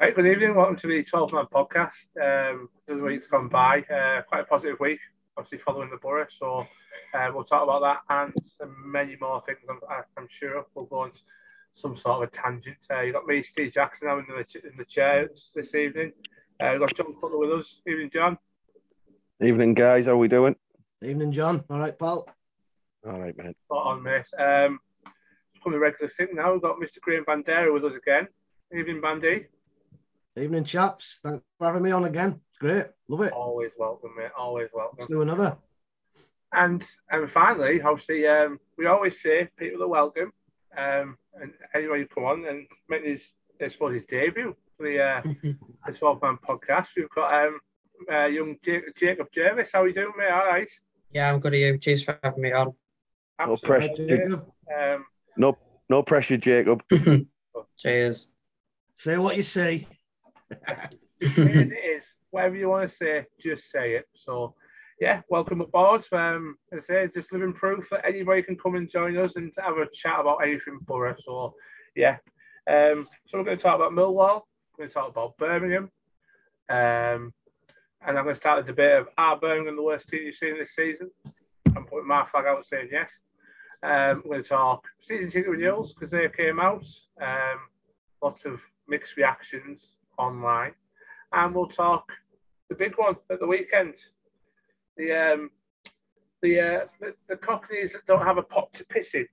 [0.00, 0.54] Right, good evening.
[0.54, 2.06] Welcome to the 12 Man podcast.
[2.22, 3.80] Um, the week's gone by.
[3.80, 5.00] Uh, quite a positive week,
[5.36, 6.24] obviously following the Boro.
[6.30, 6.64] So
[7.14, 8.32] uh, we'll talk about that and
[8.86, 9.58] many more things.
[9.68, 9.80] I'm,
[10.16, 11.10] I'm sure we'll go on
[11.72, 12.76] some sort of a tangent.
[12.88, 16.12] Uh, you've got me, Steve Jackson, now in the, in the chair this evening.
[16.60, 17.80] Uh, we've got John Cutler with us.
[17.84, 18.38] Evening, John.
[19.42, 20.06] Evening, guys.
[20.06, 20.54] How are we doing?
[21.02, 21.64] Evening, John.
[21.68, 22.24] All right, pal.
[23.04, 23.52] All right, man.
[23.64, 24.28] Spot on, mate.
[24.38, 26.52] Um, it's becoming a regular thing now.
[26.52, 27.00] We've got Mr.
[27.00, 28.28] Graham Bandera with us again.
[28.72, 29.46] Evening, Bandy.
[30.38, 31.20] Evening, chaps.
[31.22, 32.40] Thanks for having me on again.
[32.60, 32.86] Great.
[33.08, 33.32] Love it.
[33.32, 34.30] Always welcome, mate.
[34.38, 34.96] Always welcome.
[35.00, 35.56] Let's do another.
[36.52, 40.32] And and finally, obviously, um, we always say people are welcome.
[40.76, 43.30] Um, and anyway, you come on and make his,
[43.60, 45.22] I suppose, his debut for the uh,
[45.86, 46.88] the 12 man podcast.
[46.96, 47.58] We've got um,
[48.10, 49.70] uh, young J- Jacob Jervis.
[49.72, 50.30] How are you doing, mate?
[50.30, 50.68] All right.
[51.12, 51.78] Yeah, I'm good at you.
[51.78, 52.72] Cheers for having me on.
[53.40, 54.46] No pressure, Jacob.
[54.76, 55.04] Um,
[55.36, 55.56] No,
[55.88, 56.82] no pressure, Jacob.
[57.78, 58.32] Cheers.
[58.94, 59.86] Say what you say.
[60.50, 62.04] It is, it is.
[62.30, 64.06] Whatever you want to say, just say it.
[64.14, 64.54] So,
[65.00, 66.04] yeah, welcome aboard.
[66.12, 69.52] Um, as I say, just living proof that anybody can come and join us and
[69.58, 71.14] have a chat about anything Boro.
[71.24, 71.54] So,
[71.96, 72.16] yeah.
[72.68, 74.42] Um, so we're going to talk about Millwall.
[74.76, 75.90] We're going to talk about Birmingham.
[76.70, 77.32] Um,
[78.06, 80.58] and I'm going to start the debate of are Birmingham the worst team you've seen
[80.58, 81.10] this season?
[81.74, 83.10] I'm putting my flag out saying yes.
[83.82, 86.84] Um, we're going to talk season ticket renewals because they came out.
[87.20, 87.58] Um,
[88.22, 90.72] lots of mixed reactions online,
[91.32, 92.10] and we'll talk
[92.68, 93.94] the big one at the weekend.
[94.96, 95.50] The um,
[96.42, 99.26] the, uh, the the Cockneys that don't have a pot to piss in,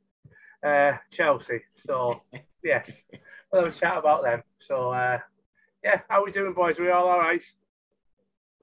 [0.65, 1.61] uh, Chelsea.
[1.77, 2.21] So
[2.63, 2.89] yes,
[3.51, 4.43] we'll have a chat about them.
[4.59, 5.19] So uh,
[5.83, 6.79] yeah, how we doing, boys?
[6.79, 7.43] Are we all all right?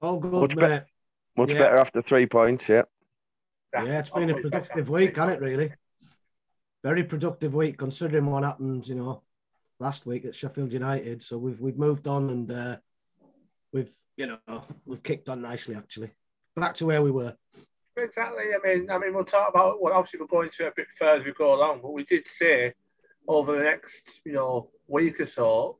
[0.01, 0.61] All good, Much mate.
[0.61, 0.85] better.
[1.37, 1.59] Much Yeah.
[1.59, 2.83] better after three points, yeah.
[3.73, 5.73] Yeah, it's been a productive week, hasn't it, really?
[6.83, 9.23] Very productive week considering what happened, you know,
[9.83, 11.21] last week at Sheffield United.
[11.21, 12.77] So we've we've moved on and uh,
[13.73, 16.11] we've, you know, we've kicked on nicely actually.
[16.55, 17.35] Back to where we were.
[17.97, 18.45] Exactly.
[18.55, 19.81] I mean, I mean, we'll talk about.
[19.81, 22.23] Well, obviously, we're going to a bit further as we go along, but we did
[22.27, 22.73] say
[23.27, 25.77] over the next, you know, week or so.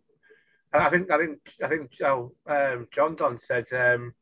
[0.74, 4.14] I think, I think, I think, oh, um, John Don said um,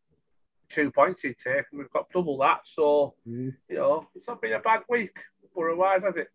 [0.69, 2.61] two points he'd take, and we've got double that.
[2.65, 3.55] So, Mm.
[3.69, 5.15] you know, it's not been a bad week,
[5.55, 6.27] Boro-wise, has it?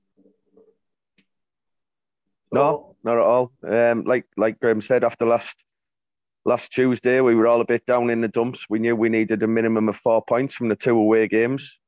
[2.52, 3.52] No, not at all.
[3.66, 5.56] Um, like like Graham said, after last
[6.44, 8.66] last Tuesday, we were all a bit down in the dumps.
[8.70, 11.78] We knew we needed a minimum of four points from the two away games.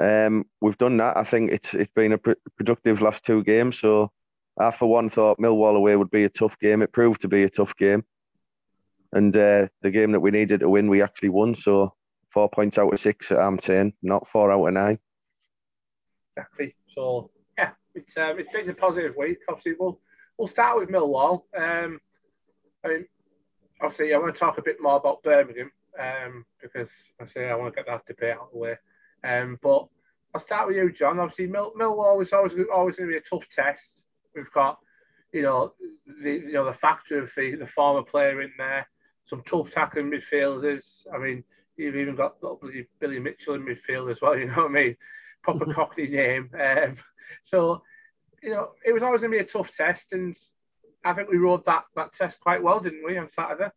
[0.00, 1.16] Um, we've done that.
[1.16, 3.78] I think it's it's been a pr- productive last two games.
[3.78, 4.10] So
[4.58, 6.82] I, for one, thought Millwall away would be a tough game.
[6.82, 8.04] It proved to be a tough game,
[9.12, 11.54] and uh, the game that we needed to win, we actually won.
[11.54, 11.94] So
[12.30, 13.30] four points out of six.
[13.30, 14.98] I'm saying, not four out of nine.
[16.36, 16.74] Exactly.
[16.94, 17.30] So
[17.94, 19.38] it's um, it's been a positive week.
[19.48, 20.00] Obviously, we'll
[20.38, 21.42] we'll start with Millwall.
[21.56, 22.00] Um,
[22.84, 23.06] I mean,
[23.80, 26.90] obviously, I want to talk a bit more about Birmingham um, because
[27.20, 28.76] I say I want to get that debate out of the way.
[29.22, 29.86] Um, but
[30.34, 31.18] I'll start with you, John.
[31.18, 34.02] Obviously, Mill, Millwall is always always going to be a tough test.
[34.34, 34.78] We've got,
[35.32, 35.72] you know,
[36.22, 38.86] the you know the factor of the, the former player in there,
[39.24, 41.06] some tough tackling midfielders.
[41.14, 41.44] I mean,
[41.76, 44.36] you've even got bloody Billy Mitchell in midfield as well.
[44.38, 44.96] You know what I mean?
[45.42, 46.50] Proper Cockney name.
[46.54, 46.96] Um,
[47.42, 47.82] so,
[48.42, 50.36] you know, it was always going to be a tough test, and
[51.04, 53.70] I think we rode that that test quite well, didn't we, on Saturday?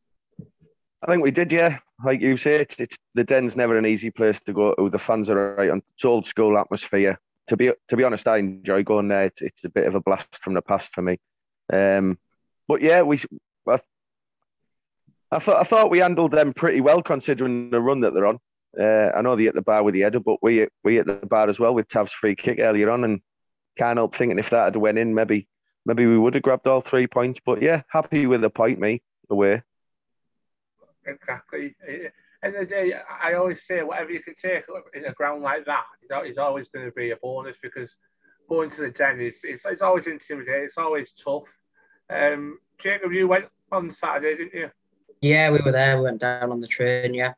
[1.04, 1.80] I think we did, yeah.
[2.04, 4.90] Like you say, it's, it's the den's never an easy place to go to.
[4.90, 5.82] The fans are right on.
[5.96, 7.20] It's old school atmosphere.
[7.48, 9.26] To be to be honest, I enjoy going there.
[9.26, 11.18] It's, it's a bit of a blast from the past for me.
[11.72, 12.18] Um,
[12.68, 13.22] but yeah, we.
[13.68, 13.80] I,
[15.32, 18.40] I thought I thought we handled them pretty well considering the run that they're on.
[18.80, 21.26] Uh, I know they hit the bar with the header, but we we hit the
[21.26, 23.22] bar as well with Tav's free kick earlier on, and
[23.78, 25.48] can't help thinking if that had went in, maybe
[25.86, 27.40] maybe we would have grabbed all three points.
[27.46, 29.64] But yeah, happy with the point, me away.
[31.06, 31.76] Exactly.
[32.44, 32.94] End of the day,
[33.24, 35.86] I always say whatever you can take in a ground like that
[36.26, 37.96] is always going to be a bonus because
[38.48, 40.66] going to the den is it's, it's always intimidating.
[40.66, 41.44] It's always tough.
[42.10, 44.70] Um, Jacob, you went on Saturday, didn't you?
[45.22, 45.98] Yeah, we were there.
[45.98, 47.14] We went down on the train.
[47.14, 47.34] Yeah.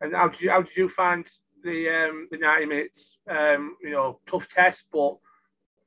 [0.00, 1.26] And how did you how did you find
[1.64, 3.16] the um, the ninety minutes?
[3.28, 5.16] Um, you know, tough test, but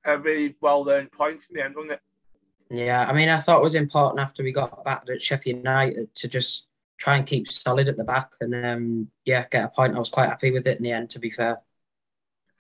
[0.06, 2.02] a really well earned point in the end, wasn't it?
[2.70, 3.06] Yeah.
[3.08, 6.28] I mean, I thought it was important after we got back at Sheffield United to
[6.28, 6.68] just
[6.98, 9.96] try and keep solid at the back and um, yeah, get a point.
[9.96, 11.10] I was quite happy with it in the end.
[11.12, 11.62] To be fair.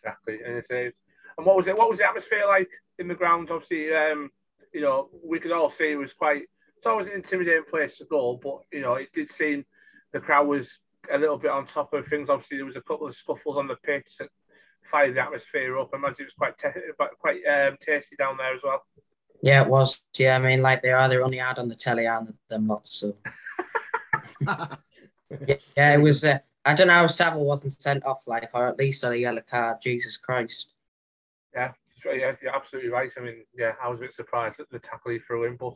[0.03, 0.39] Exactly.
[0.45, 0.91] And it's a,
[1.37, 1.77] and what was it?
[1.77, 3.49] What was the atmosphere like in the ground?
[3.51, 4.31] Obviously, um,
[4.73, 6.43] you know, we could all see it was quite.
[6.75, 9.63] It's always an intimidating place to go, but you know, it did seem
[10.11, 10.79] the crowd was
[11.11, 12.29] a little bit on top of things.
[12.29, 14.29] Obviously, there was a couple of scuffles on the pitch that
[14.91, 15.89] fired the atmosphere up.
[15.93, 18.83] I imagine it was quite te- quite um, tasty down there as well.
[19.41, 20.01] Yeah, it was.
[20.17, 21.09] Yeah, I mean, like they are.
[21.09, 22.95] They're only had on the telly and them lots.
[22.95, 23.15] So
[24.41, 26.23] yeah, yeah, it was.
[26.23, 29.15] Uh, I don't know how Saville wasn't sent off, like, or at least on a
[29.15, 29.77] yellow card.
[29.81, 30.73] Jesus Christ.
[31.55, 31.71] Yeah,
[32.05, 33.11] yeah, you're absolutely right.
[33.17, 35.73] I mean, yeah, I was a bit surprised at the tackle he threw in, but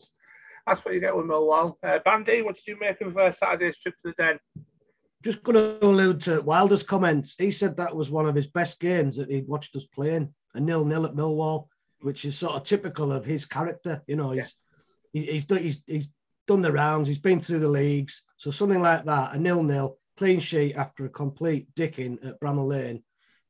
[0.68, 1.76] that's what you get with Millwall.
[1.84, 4.40] Uh, Bandy, what did you make of uh, Saturday's trip to the Den?
[5.26, 7.34] Just going to allude to Wilder's comments.
[7.36, 10.60] He said that was one of his best games that he'd watched us playing, a
[10.60, 11.66] nil-nil at Millwall,
[12.02, 14.04] which is sort of typical of his character.
[14.06, 14.56] You know, he's
[15.14, 15.24] yeah.
[15.24, 16.10] he's, he's, he's, he's
[16.46, 18.22] done the rounds, he's been through the leagues.
[18.38, 23.04] So something like that, a nil-nil, clean sheet after a complete dicking at Bramall Lane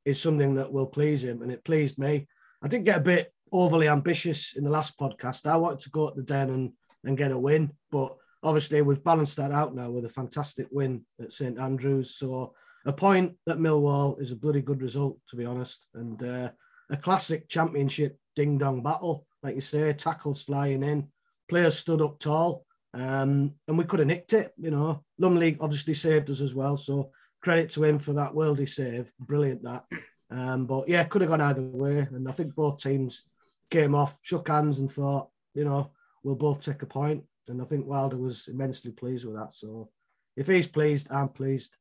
[0.06, 2.26] is something that will please him, and it pleased me.
[2.64, 5.46] I did get a bit overly ambitious in the last podcast.
[5.46, 6.72] I wanted to go at the den and,
[7.04, 11.04] and get a win, but obviously we've balanced that out now with a fantastic win
[11.20, 12.16] at St Andrews.
[12.16, 12.54] So
[12.86, 16.52] a point at Millwall is a bloody good result, to be honest, and uh,
[16.92, 21.08] a classic championship ding dong battle, like you say, tackles flying in,
[21.50, 22.64] players stood up tall,
[22.94, 24.54] um, and we could have nicked it.
[24.58, 27.10] You know, Lumley obviously saved us as well, so
[27.42, 29.86] credit to him for that worldy save, brilliant that.
[30.30, 33.24] Um, but yeah, could have gone either way, and I think both teams
[33.72, 35.92] came off, shook hands, and thought, you know,
[36.24, 37.24] we'll both take a point.
[37.48, 39.54] And I think Wilder was immensely pleased with that.
[39.54, 39.90] So
[40.36, 41.78] if he's pleased, I'm pleased.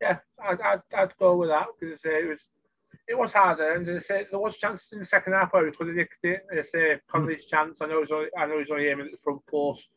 [0.00, 2.48] Yeah, I'd, I'd, I'd go with that because uh, it was
[3.06, 5.88] it was harder, and say there was chances in the second half where we could
[5.88, 6.46] have nicked it.
[6.50, 7.48] They say Connolly's mm.
[7.48, 7.78] chance.
[7.80, 9.88] I know he's only, I know he's only aiming at the front post.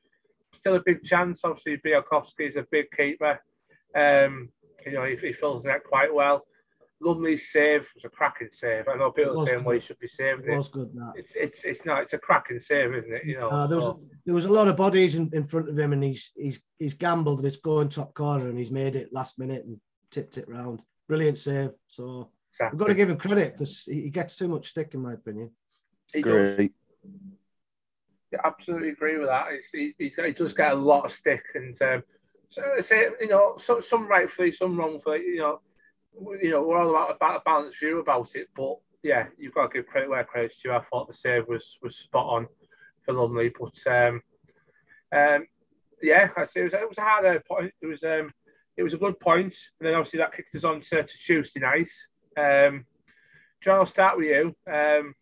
[0.53, 1.41] Still a big chance.
[1.43, 3.39] Obviously, Bialkowski is a big keeper.
[3.95, 4.49] Um,
[4.85, 6.45] you know, he, he fills the net quite well.
[6.99, 8.87] Lumley's save was a cracking save.
[8.87, 11.13] I know people are saying, "Well, he should be saving it." Was good that.
[11.15, 12.01] It's it's it's not.
[12.03, 13.25] It's a cracking save, isn't it?
[13.25, 13.49] You know.
[13.49, 14.01] Uh, there was so.
[14.25, 16.95] there was a lot of bodies in, in front of him, and he's he's he's
[16.95, 19.79] gambled that it's going top corner, and he's made it last minute and
[20.09, 20.81] tipped it round.
[21.07, 21.71] Brilliant save.
[21.87, 22.75] So exactly.
[22.75, 25.51] we've got to give him credit because he gets too much stick, in my opinion.
[26.13, 26.57] He Great.
[26.57, 26.69] Does.
[28.31, 29.45] Yeah, absolutely agree with that.
[29.71, 32.03] He, he's got, he does get a lot of stick, and um,
[32.49, 35.21] so say you know, so, some rightfully, some wrongfully.
[35.25, 35.61] You know,
[36.41, 39.67] you know, we're all about, about a balanced view about it, but yeah, you've got
[39.67, 40.71] to give credit where credit's due.
[40.71, 42.47] I thought the save was was spot on
[43.03, 44.21] for Lumley, but um,
[45.11, 45.47] um,
[46.01, 47.73] yeah, I say it was, it was a hard point.
[47.81, 48.31] It was um,
[48.75, 51.59] it was a good point, and then obviously that kicked us on to, to Tuesday
[51.59, 51.89] night.
[52.37, 52.85] Um,
[53.61, 54.55] John, I'll start with you.
[54.71, 55.15] Um,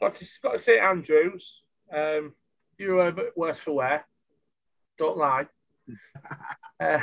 [0.00, 1.62] got to got to St Andrews.
[1.94, 2.34] Um,
[2.78, 4.06] you were a bit worse for wear.
[4.98, 5.46] Don't lie.
[6.80, 6.98] uh,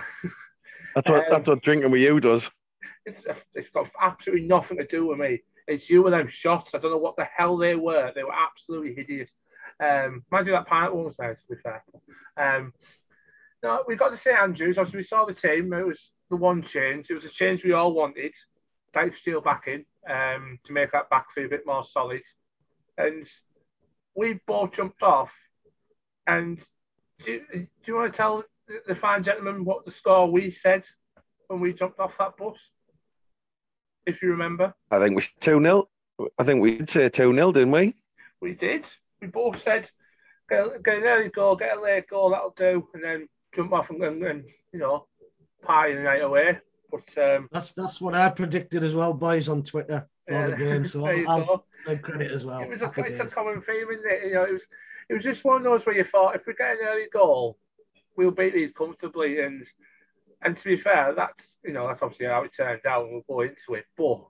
[0.95, 2.50] that's what um, that's what drinking with you does.
[3.06, 3.24] It's
[3.54, 5.42] it's got absolutely nothing to do with me.
[5.68, 6.74] It's you and them shots.
[6.74, 8.12] I don't know what the hell they were.
[8.14, 9.32] They were absolutely hideous.
[9.80, 11.36] Um, that one was there.
[11.36, 11.84] To be fair,
[12.38, 12.74] um,
[13.62, 14.78] no, we got to St Andrews.
[14.78, 15.72] Obviously, we saw the team.
[15.74, 17.10] It was the one change.
[17.10, 18.34] It was a change we all wanted.
[18.94, 22.22] Dijksteel back in um, to make that back a bit more solid,
[22.98, 23.28] and
[24.16, 25.32] we both jumped off.
[26.28, 26.60] And
[27.26, 28.44] do, do you want to tell
[28.88, 30.84] the fine gentleman what the score we said
[31.48, 32.58] when we jumped off that bus?
[34.06, 34.74] If you remember.
[34.92, 35.90] I think we 2 0.
[36.38, 37.96] I think we did say 2 0, didn't we?
[38.42, 38.86] We did.
[39.22, 39.90] We both said,
[40.50, 43.90] get, get an early goal, get a late goal, that'll do, and then jump off
[43.90, 45.08] and, and, and you know,
[45.62, 46.58] pie the night away.
[46.92, 50.56] But um, that's that's what I predicted as well, boys, on Twitter for yeah, the
[50.56, 50.86] game.
[50.86, 52.62] So I'll, give credit as well.
[52.62, 54.28] It was a, it's a common theme, isn't it?
[54.28, 54.68] You know, it was
[55.10, 57.57] it was just one of those where you thought if we get an early goal,
[58.16, 59.42] we'll beat these comfortably.
[59.42, 59.66] And
[60.44, 63.09] and to be fair, that's you know that's obviously how it turned out.
[63.09, 64.21] We'll go into it, but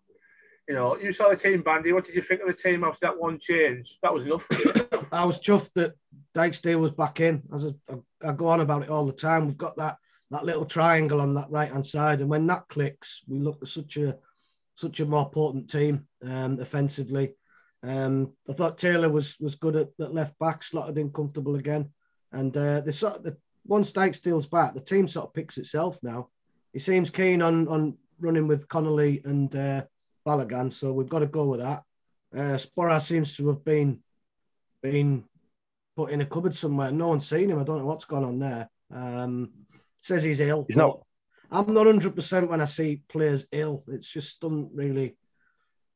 [0.67, 1.91] you know, you saw the team, Bandy.
[1.91, 3.98] What did you think of the team after that one change?
[4.01, 4.46] That was enough.
[5.12, 5.93] I was chuffed that
[6.34, 7.43] Dijksteel was back in.
[7.53, 9.98] As I, I, go on about it all the time, we've got that
[10.32, 13.67] that little triangle on that right hand side, and when that clicks, we look at
[13.67, 14.17] such a
[14.75, 17.36] such a more potent team um, offensively.
[17.84, 21.91] Um, I thought Taylor was was good at, at left back, slotted in comfortable again,
[22.32, 26.00] and uh, the sort of the once steals back, the team sort of picks itself
[26.03, 26.29] now.
[26.72, 29.84] He seems keen on on running with Connolly and uh,
[30.25, 31.84] Balogun, so we've got to go with that.
[32.36, 34.01] Uh, Sporar seems to have been
[34.82, 35.24] been
[35.96, 36.91] put in a cupboard somewhere.
[36.91, 37.60] No one's seen him.
[37.60, 38.70] I don't know what's gone on there.
[38.93, 39.51] Um,
[40.01, 40.65] says he's ill.
[40.67, 41.01] He's not.
[41.51, 43.84] I'm not hundred percent when I see players ill.
[43.88, 45.15] It's just doesn't really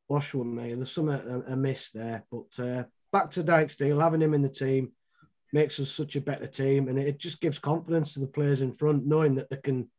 [0.08, 0.76] wash with me.
[0.76, 2.24] There's some amiss there.
[2.32, 4.92] But uh, back to Dijksteel, having him in the team
[5.54, 8.74] makes us such a better team, and it just gives confidence to the players in
[8.74, 9.90] front, knowing that they can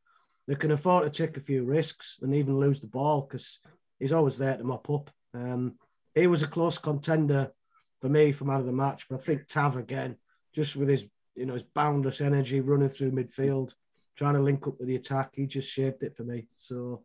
[0.46, 3.58] they can afford to take a few risks and even lose the ball because
[3.98, 5.10] he's always there to mop up.
[5.34, 5.74] Um,
[6.14, 7.52] he was a close contender
[8.00, 10.16] for me from out of the match, but I think Tav again,
[10.54, 13.74] just with his you know his boundless energy running through midfield,
[14.16, 16.46] trying to link up with the attack, he just shaped it for me.
[16.56, 17.04] So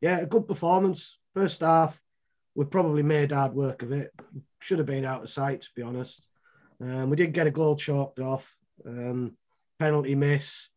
[0.00, 1.18] yeah, a good performance.
[1.34, 2.00] First half,
[2.54, 4.12] we probably made hard work of it.
[4.60, 6.28] Should have been out of sight, to be honest.
[6.80, 9.36] Um, we did get a goal chalked off, um,
[9.78, 10.68] penalty miss.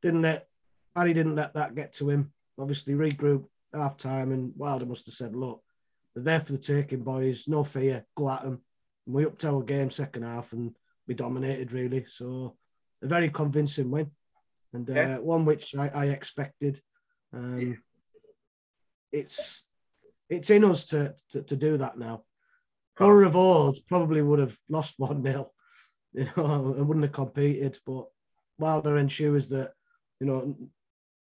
[0.00, 0.48] Didn't let
[0.96, 2.32] Harry didn't let that get to him.
[2.58, 5.62] Obviously, regrouped half time, and Wilder must have said, "Look,
[6.14, 7.48] they're there for the taking, boys.
[7.48, 8.04] No fear.
[8.14, 8.62] Go at them."
[9.06, 10.74] And we upped our game second half, and
[11.06, 12.04] we dominated really.
[12.06, 12.56] So
[13.02, 14.10] a very convincing win,
[14.72, 15.18] and uh, Yeah.
[15.18, 16.80] one which I, I expected.
[17.32, 17.74] Um, Yeah.
[19.12, 19.64] It's
[20.28, 22.24] it's in us to, to to do that now.
[23.02, 25.50] Boro of Old probably would have lost one 0
[26.12, 27.78] you know, and wouldn't have competed.
[27.86, 28.06] But
[28.58, 29.72] Wilder ensures that
[30.20, 30.56] you know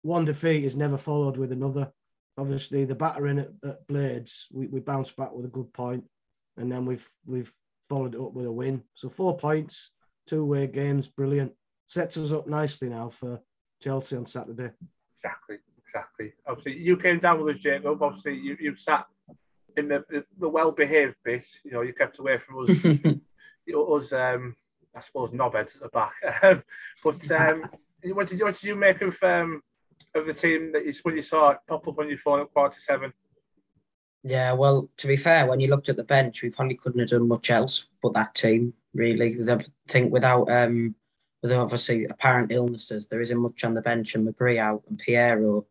[0.01, 1.91] one defeat is never followed with another.
[2.37, 6.05] Obviously, the battering at, at Blades, we, we bounced back with a good point,
[6.57, 7.51] and then we've we've
[7.89, 8.83] followed it up with a win.
[8.93, 9.91] So four points,
[10.27, 11.53] two away games, brilliant.
[11.87, 13.41] Sets us up nicely now for
[13.81, 14.71] Chelsea on Saturday.
[15.15, 16.33] Exactly, exactly.
[16.45, 18.01] Obviously, you came down with us, Jacob.
[18.03, 19.07] Obviously, you, you sat
[19.77, 21.45] in the, the, the well-behaved bit.
[21.63, 23.21] You know, you kept away from us, you
[23.67, 24.55] know, us um,
[24.95, 26.13] I suppose, knobheads at the back.
[26.43, 26.63] Um,
[27.03, 27.63] but um,
[28.13, 29.61] what, did you, what did you make of um,
[30.15, 32.53] of the team that you, when you saw it pop up on your phone at
[32.53, 33.13] quarter seven?
[34.23, 37.09] Yeah, well, to be fair, when you looked at the bench, we probably couldn't have
[37.09, 39.37] done much else but that team, really.
[39.49, 40.95] I think without um
[41.43, 45.65] with obviously apparent illnesses, there isn't much on the bench and McGree out and Piero.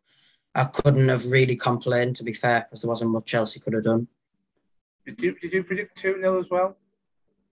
[0.57, 3.75] I couldn't have really complained, to be fair, because there wasn't much else he could
[3.75, 4.09] have done.
[5.05, 6.77] Did you did you predict two 0 as well?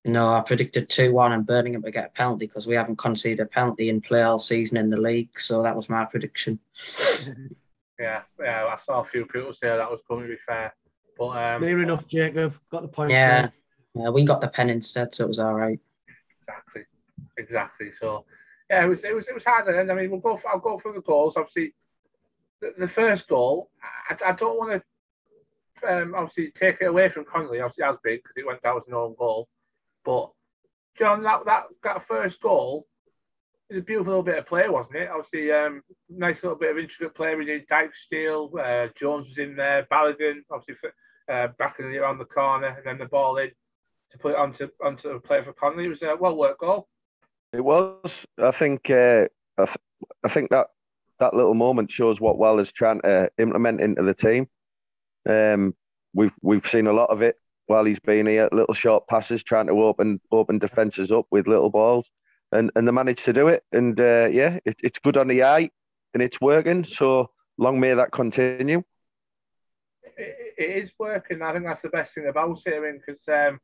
[0.07, 3.41] No, I predicted 2 1 and Birmingham to get a penalty because we haven't conceded
[3.41, 5.39] a penalty in play all season in the league.
[5.41, 6.59] So that was my prediction.
[7.97, 8.65] Yeah, yeah.
[8.65, 10.75] I saw a few people say that was going to be fair,
[11.17, 12.59] but um, Near enough, Jacob.
[12.69, 13.13] Got the point.
[13.13, 13.51] Yeah.
[13.95, 15.79] Yeah, we got the pen instead, so it was all right.
[16.43, 16.83] Exactly,
[17.39, 17.93] exactly.
[17.97, 18.25] So
[18.69, 19.69] yeah, it was it was it was hard.
[19.69, 20.37] And I mean, we'll go.
[20.37, 21.37] For, I'll go through the goals.
[21.37, 21.73] Obviously,
[22.61, 23.71] the, first goal.
[24.11, 24.83] I, I don't want
[25.83, 27.61] to um, obviously take it away from Connolly.
[27.61, 29.49] Obviously, as big because it went down as an own goal.
[30.05, 30.31] But
[30.97, 32.87] John, that that that first goal.
[33.71, 35.09] It was a beautiful little bit of play, wasn't it?
[35.09, 37.35] Obviously, um, nice little bit of intricate play.
[37.35, 40.91] We did Dijksteel, uh, Jones was in there, Balogun, obviously
[41.33, 43.51] uh, backing it around the corner, and then the ball in
[44.11, 45.87] to put it onto onto the play for Connolly.
[45.87, 46.89] It was a well worked goal.
[47.53, 48.27] It was.
[48.39, 48.91] I think.
[48.91, 49.79] Uh, I, th-
[50.25, 50.69] I think that
[51.25, 54.49] that little moment shows what Well is trying to implement into the team.
[55.29, 55.75] Um,
[56.13, 58.49] we've we've seen a lot of it while he's been here.
[58.53, 62.07] Little short passes, trying to open open defenses up with little balls,
[62.53, 63.63] and and they managed to do it.
[63.73, 65.71] And uh, yeah, it, it's good on the eye,
[66.13, 66.85] and it's working.
[66.85, 68.83] So long may that continue.
[70.17, 71.43] It, it is working.
[71.43, 73.03] I think that's the best thing about it.
[73.07, 73.59] Because um,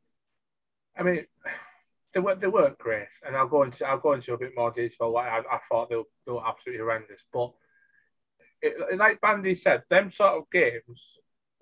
[0.97, 1.25] I mean,
[2.13, 4.71] they were they weren't great, and I'll go into I'll go into a bit more
[4.71, 5.11] detail.
[5.11, 7.53] Why I, I thought they were, they were absolutely horrendous, but
[8.61, 11.01] it, like Bandy said, them sort of games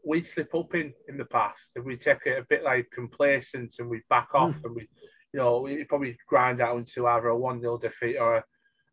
[0.06, 3.75] we slip up in in the past, and we take it a bit like complacent,
[3.79, 4.65] and we back off, mm.
[4.65, 4.88] and we,
[5.34, 8.44] you know, we probably grind out into either a one 0 defeat or a,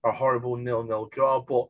[0.04, 1.66] a horrible nil nil draw, but.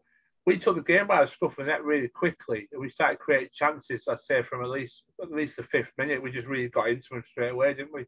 [0.49, 3.19] We took the game by the scruff of the neck really quickly, and we started
[3.19, 4.07] creating chances.
[4.07, 7.09] I'd say from at least at least the fifth minute, we just really got into
[7.11, 8.07] them straight away, didn't we?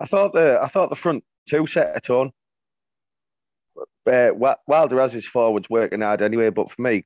[0.00, 2.32] I thought the I thought the front two set a tone.
[4.06, 4.30] Uh,
[4.66, 7.04] Wilder has his forwards working hard anyway, but for me,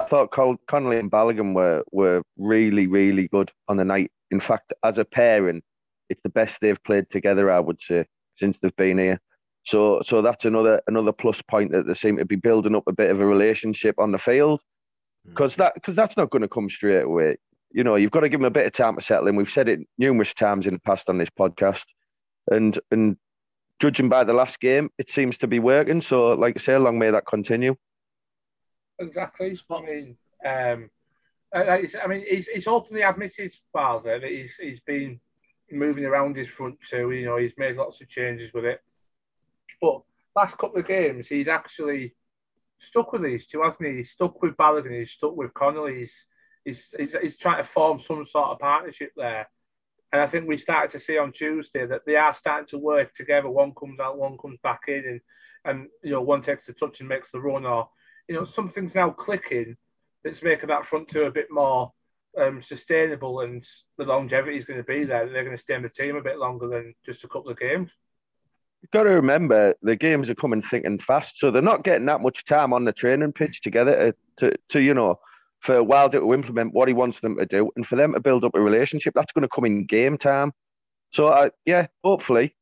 [0.00, 4.10] I thought Connolly and Balogun were were really really good on the night.
[4.30, 5.62] In fact, as a pairing,
[6.08, 7.50] it's the best they've played together.
[7.50, 9.20] I would say since they've been here.
[9.64, 12.92] So so that's another another plus point that they seem to be building up a
[12.92, 14.60] bit of a relationship on the field.
[15.24, 17.36] Because that because that's not going to come straight away.
[17.74, 19.36] You know, you've got to give them a bit of time to settle in.
[19.36, 21.84] We've said it numerous times in the past on this podcast,
[22.50, 23.16] and and
[23.80, 26.00] judging by the last game, it seems to be working.
[26.00, 27.74] So, like I say, long may that continue.
[28.98, 29.52] Exactly.
[29.54, 30.90] Spot- I mean, um,
[31.54, 35.20] like you said, I mean, he's, he's openly admitted, father, that he's he's been
[35.70, 37.10] moving around his front two.
[37.10, 38.80] You know, he's made lots of changes with it.
[39.80, 40.02] But
[40.36, 42.14] last couple of games, he's actually
[42.78, 43.96] stuck with these two, hasn't he?
[43.98, 44.98] He's stuck with Balogun.
[44.98, 46.00] He's stuck with Connolly.
[46.00, 46.26] He's,
[46.64, 49.48] he's, he's, he's trying to form some sort of partnership there.
[50.12, 53.14] And I think we started to see on Tuesday that they are starting to work
[53.14, 53.48] together.
[53.48, 55.20] One comes out, one comes back in, and
[55.64, 57.88] and you know one takes the touch and makes the run, or
[58.28, 59.76] you know something's now clicking
[60.22, 61.92] that's making that front two a bit more
[62.38, 63.64] um, sustainable, and
[63.96, 65.28] the longevity is going to be there.
[65.28, 67.58] They're going to stay in the team a bit longer than just a couple of
[67.58, 67.90] games.
[68.82, 72.06] You've got to remember the games are coming thick and fast, so they're not getting
[72.06, 75.18] that much time on the training pitch together to, to, to you know
[75.62, 78.44] for Wilder to implement what he wants them to do, and for them to build
[78.44, 79.14] up a relationship.
[79.14, 80.52] That's going to come in game time.
[81.12, 82.54] So uh, yeah, hopefully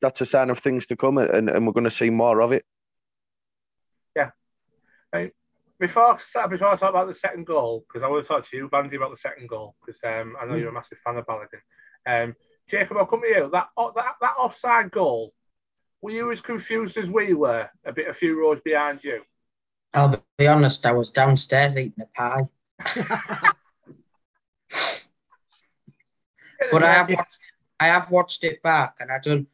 [0.00, 2.52] that's a sign of things to come, and, and we're going to see more of
[2.52, 2.64] it.
[4.14, 4.30] Yeah.
[5.78, 8.56] Before I before I talk about the second goal, because I want to talk to
[8.56, 11.26] you, Bandy, about the second goal, because um, I know you're a massive fan of
[11.26, 11.60] Balogun.
[12.06, 12.34] Um,
[12.68, 13.50] Jacob, I'll come to you.
[13.52, 15.34] That, that, that offside goal,
[16.00, 19.20] were you as confused as we were, a bit a few rows behind you?
[19.94, 22.48] I'll be honest, I was downstairs eating a pie.
[26.70, 29.48] but I have watched it, I have watched it back, and I don't.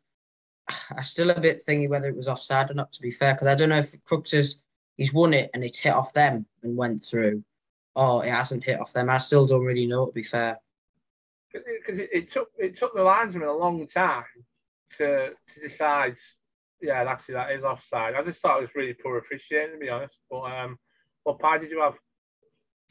[0.96, 2.92] I still a bit thingy whether it was offside or not.
[2.92, 4.62] To be fair, because I don't know if Crooks is
[4.96, 7.44] he's won it and it's hit off them and went through,
[7.94, 9.10] or it hasn't hit off them.
[9.10, 10.06] I still don't really know.
[10.06, 10.58] To be fair,
[11.52, 14.24] because it, it, took it took the linesman a long time
[14.98, 16.16] to to decide.
[16.82, 18.14] Yeah, actually, that is offside.
[18.14, 20.18] I just thought it was really poor officiating, to be honest.
[20.28, 20.76] But um,
[21.22, 21.94] what pie did you have?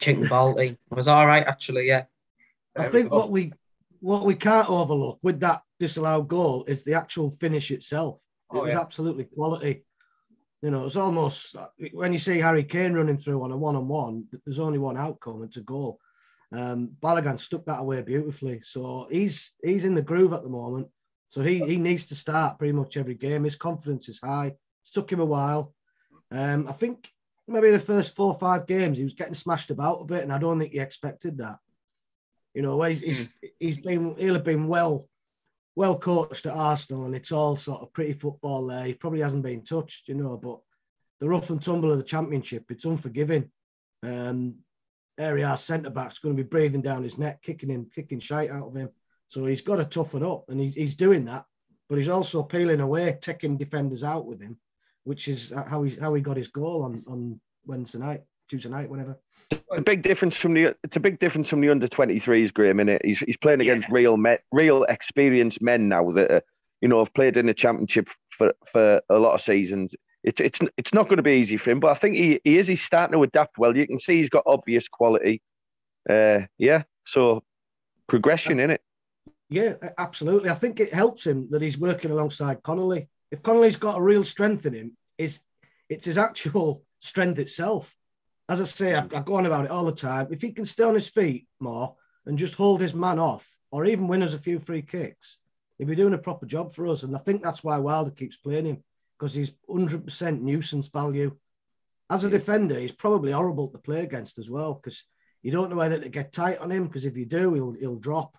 [0.00, 1.86] Chicken Balti was all right, actually.
[1.86, 2.04] Yeah.
[2.76, 3.52] I think what we
[4.00, 8.20] what we can't overlook with that disallowed goal is the actual finish itself.
[8.52, 8.80] It oh, was yeah.
[8.80, 9.84] absolutely quality.
[10.62, 11.54] You know, it's almost
[11.92, 14.96] when you see Harry Kane running through on a one on one, there's only one
[14.96, 15.98] outcome, it's a goal.
[16.52, 18.60] Um, Balogun stuck that away beautifully.
[18.62, 20.88] So he's he's in the groove at the moment.
[21.32, 23.44] So he, he needs to start pretty much every game.
[23.44, 24.48] His confidence is high.
[24.48, 24.58] It
[24.92, 25.72] took him a while.
[26.30, 27.10] Um, I think
[27.48, 30.30] maybe the first four or five games he was getting smashed about a bit, and
[30.30, 31.56] I don't think he expected that.
[32.52, 33.32] You know, he's, he's, mm.
[33.58, 35.08] he's been he'll have been well
[35.74, 38.84] well coached at Arsenal, and it's all sort of pretty football there.
[38.84, 40.58] He probably hasn't been touched, you know, but
[41.18, 43.50] the rough and tumble of the championship, it's unforgiving.
[44.02, 44.56] Um,
[45.18, 48.68] area centre back's going to be breathing down his neck, kicking him, kicking shite out
[48.68, 48.90] of him.
[49.32, 51.46] So he's got to toughen up, and he's, he's doing that.
[51.88, 54.58] But he's also peeling away, taking defenders out with him,
[55.04, 58.24] which is how he how he got his goal on on Wednesday night.
[58.50, 59.18] Tuesday night, whatever.
[59.70, 62.78] A big difference from the it's a big difference from the under 23s, Graham.
[62.78, 63.94] In it, he's he's playing against yeah.
[63.94, 66.40] real men, real experienced men now that uh,
[66.82, 69.94] you know have played in the championship for for a lot of seasons.
[70.24, 72.58] It's it's it's not going to be easy for him, but I think he, he
[72.58, 72.66] is.
[72.66, 73.74] He's starting to adapt well.
[73.74, 75.40] You can see he's got obvious quality.
[76.08, 77.42] Uh, yeah, so
[78.08, 78.82] progression in it.
[79.52, 80.50] Yeah, absolutely.
[80.50, 83.08] I think it helps him that he's working alongside Connolly.
[83.30, 85.40] If Connolly's got a real strength in him, is
[85.88, 87.94] it's his actual strength itself
[88.52, 90.28] as I say, I've, I go on about it all the time.
[90.30, 93.86] If he can stay on his feet more and just hold his man off, or
[93.86, 95.38] even win us a few free kicks,
[95.78, 97.02] he'll be doing a proper job for us.
[97.02, 98.84] And I think that's why Wilder keeps playing him
[99.18, 101.34] because he's 100% nuisance value.
[102.10, 105.04] As a defender, he's probably horrible to play against as well because
[105.42, 107.96] you don't know whether to get tight on him because if you do, he'll, he'll
[107.96, 108.36] drop.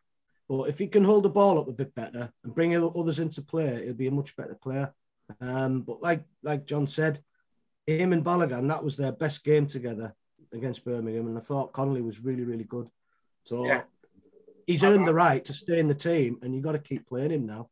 [0.53, 3.41] But if he can hold the ball up a bit better and bring others into
[3.41, 4.93] play, he'll be a much better player.
[5.41, 7.23] Um, but like like John said,
[7.87, 10.13] him and Balogun, that was their best game together
[10.53, 12.87] against Birmingham, and I thought Connolly was really, really good.
[13.41, 13.81] So yeah.
[14.67, 17.31] he's earned the right to stay in the team, and you've got to keep playing
[17.31, 17.71] him now.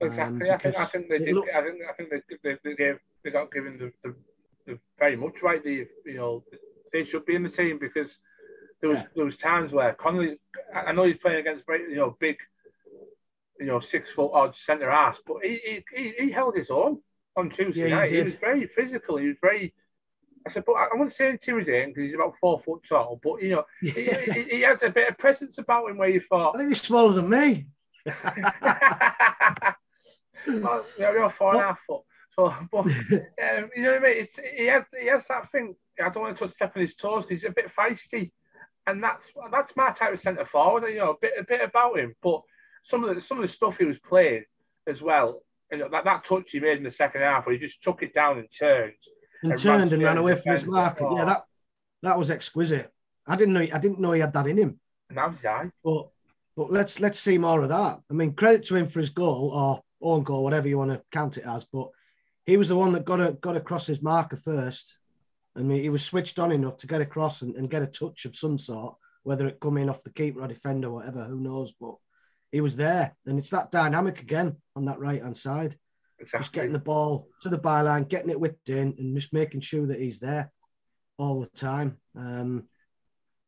[0.00, 0.48] Exactly.
[0.48, 1.34] Um, I think I think they did.
[1.34, 2.92] Look, I think I think they they, they,
[3.24, 4.14] they got given the, the,
[4.68, 5.64] the, very much right.
[5.64, 6.44] The you know
[6.92, 8.20] they should be in the team because
[8.80, 9.06] there was yeah.
[9.14, 10.38] there was times where Connolly.
[10.74, 12.36] I know he's playing against you know big,
[13.58, 16.98] you know six foot odd centre ass, but he, he he held his own
[17.36, 18.10] on Tuesday yeah, night.
[18.10, 19.16] He, he, was very physical.
[19.16, 19.74] He was very.
[20.46, 23.50] I said, but I wouldn't say intimidating because he's about four foot tall, but you
[23.50, 23.92] know, yeah.
[23.92, 26.54] he, he, he, had a bit of presence about him where you thought.
[26.54, 27.66] I think he's smaller than me.
[30.46, 32.02] well, yeah, you're four and a half foot.
[32.34, 34.22] So, but um, you know what I mean?
[34.22, 35.74] It's, he has he has that thing.
[36.00, 38.30] I don't want to step on his toes because he's a bit feisty,
[38.88, 40.88] and that's that's my type of centre forward.
[40.88, 42.42] You know, a bit a bit about him, but
[42.84, 44.44] some of the some of the stuff he was playing
[44.86, 47.60] as well you know, that, that touch he made in the second half where he
[47.60, 48.92] just took it down and turned.
[49.42, 51.08] And, and turned and ran away from his marker.
[51.14, 51.44] Yeah, that
[52.02, 52.92] that was exquisite.
[53.26, 54.80] I didn't know I didn't know he had that in him.
[55.08, 55.70] And that was that.
[55.84, 56.08] But
[56.56, 58.00] but let's let's see more of that.
[58.10, 61.02] I mean, credit to him for his goal or own goal, whatever you want to
[61.12, 61.64] count it as.
[61.64, 61.90] But
[62.46, 64.98] he was the one that got a, got across his marker first.
[65.58, 68.24] I mean, he was switched on enough to get across and, and get a touch
[68.24, 68.94] of some sort,
[69.24, 71.72] whether it come in off the keeper or defender, or whatever, who knows.
[71.72, 71.96] But
[72.52, 73.16] he was there.
[73.26, 75.76] And it's that dynamic again on that right hand side.
[76.20, 76.38] Exactly.
[76.40, 79.86] Just getting the ball to the byline, getting it whipped in, and just making sure
[79.86, 80.50] that he's there
[81.18, 81.98] all the time.
[82.16, 82.68] Um,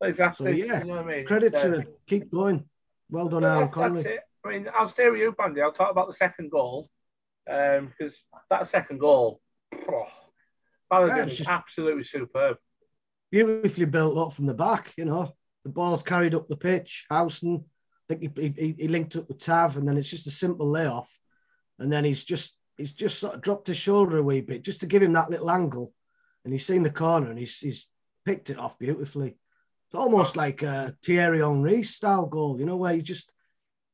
[0.03, 0.61] exactly.
[0.61, 1.27] So, yeah, you know I mean?
[1.27, 1.87] credit to him.
[2.07, 2.69] Keep going.
[3.09, 4.19] Well done, Aaron Connolly.
[4.45, 5.63] I mean, I'll stay with you, Bandy.
[5.63, 6.89] I'll talk about the second goal
[7.51, 8.17] um, because
[8.49, 9.41] that second goal,
[10.91, 12.57] Balogun is absolutely superb.
[13.31, 15.37] Beautifully built up from the back, you know.
[15.65, 17.07] The ball's carried up the pitch.
[17.11, 17.65] Howson
[18.17, 21.19] think he, he, he linked up with Tav, and then it's just a simple layoff,
[21.79, 24.81] and then he's just he's just sort of dropped his shoulder a wee bit just
[24.81, 25.93] to give him that little angle,
[26.45, 27.89] and he's seen the corner and he's he's
[28.25, 29.37] picked it off beautifully.
[29.87, 33.33] It's almost like a Thierry Henry style goal, you know, where he just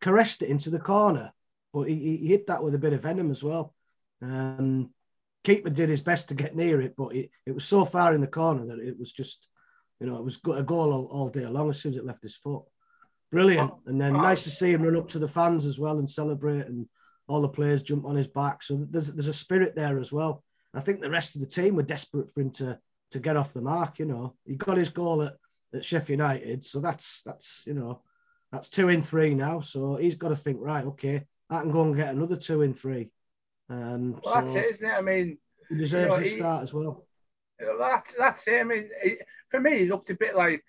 [0.01, 1.33] caressed it into the corner,
[1.73, 3.75] but he, he hit that with a bit of venom as well.
[4.21, 4.91] Um,
[5.47, 8.21] keeper did his best to get near it, but it, it was so far in
[8.21, 9.49] the corner that it was just,
[10.01, 12.25] you know, it was a goal all, all day long as soon as it left
[12.25, 12.65] his foot.
[13.31, 13.71] brilliant.
[13.71, 16.11] Oh, and then nice to see him run up to the fans as well and
[16.11, 16.89] celebrate, and
[17.29, 18.63] all the players jump on his back.
[18.65, 20.43] So there's there's a spirit there as well.
[20.75, 22.79] I think the rest of the team were desperate for him to
[23.13, 24.01] to get off the mark.
[24.01, 25.35] You know, he got his goal at,
[25.73, 28.03] at Sheffield United, so that's that's you know
[28.51, 29.61] that's two in three now.
[29.61, 30.85] So he's got to think right.
[30.85, 33.11] Okay, I can go and get another two in three.
[33.69, 34.93] Um, well, so that's it, isn't it?
[34.93, 37.07] I mean, he deserves you know, a start as well.
[37.59, 38.61] That's that's it.
[38.61, 39.19] I mean, it,
[39.51, 40.63] for me, he looked a bit like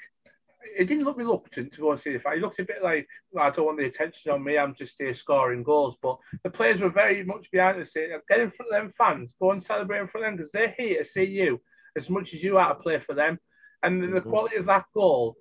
[0.76, 2.36] it didn't look reluctant to go and see the fight.
[2.36, 4.58] He looked a bit like well, I don't want the attention on me.
[4.58, 5.96] I'm just here scoring goals.
[6.02, 8.10] But the players were very much behind the scene.
[8.28, 9.36] Get in front of them fans.
[9.40, 11.62] Go and celebrate in front of them because they're here to see you
[11.96, 13.40] as much as you are to play for them.
[13.84, 14.30] And the mm-hmm.
[14.30, 15.36] quality of that goal,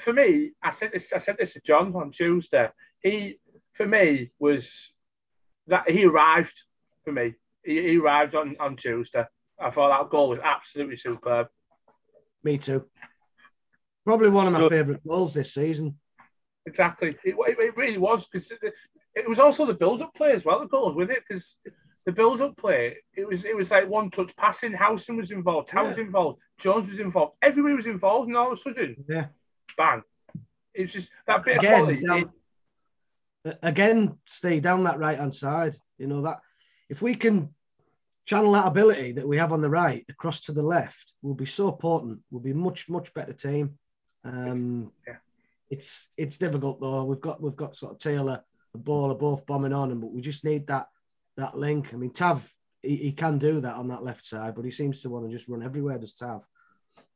[0.00, 1.12] for me, I said this.
[1.14, 2.68] I said this to John on Tuesday.
[3.02, 3.38] He,
[3.74, 4.92] for me, was
[5.68, 6.60] that he arrived
[7.04, 7.34] for me.
[7.64, 9.24] He, he arrived on on Tuesday.
[9.60, 11.48] I thought that goal was absolutely superb.
[12.42, 12.86] Me too.
[14.04, 15.98] Probably one of my favourite goals this season.
[16.66, 17.16] Exactly.
[17.24, 18.74] It, it really was because it,
[19.14, 20.60] it, was also the build-up play as well.
[20.60, 21.58] The goals with it because
[22.04, 24.72] the build-up play it was it was like one touch passing.
[24.72, 25.70] Howson was involved.
[25.70, 26.40] Howe was involved.
[26.58, 27.34] Jones was involved.
[27.42, 29.26] Everybody was involved, and all of a sudden, yeah,
[29.76, 30.02] bang!
[30.74, 32.06] It's just that bit again, of quality.
[32.06, 32.30] Down,
[33.44, 35.76] it, again, stay down that right hand side.
[35.98, 36.38] You know that
[36.92, 37.48] if we can
[38.26, 41.46] channel that ability that we have on the right across to the left, we'll be
[41.46, 42.20] so potent.
[42.30, 43.78] We'll be much much better team.
[44.24, 45.16] Um, yeah.
[45.70, 47.04] It's it's difficult though.
[47.04, 50.12] We've got we've got sort of Taylor and Bola are both bombing on him, but
[50.12, 50.88] we just need that
[51.38, 51.94] that link.
[51.94, 52.46] I mean, Tav
[52.82, 55.32] he, he can do that on that left side, but he seems to want to
[55.34, 55.96] just run everywhere.
[55.96, 56.46] Does Tav?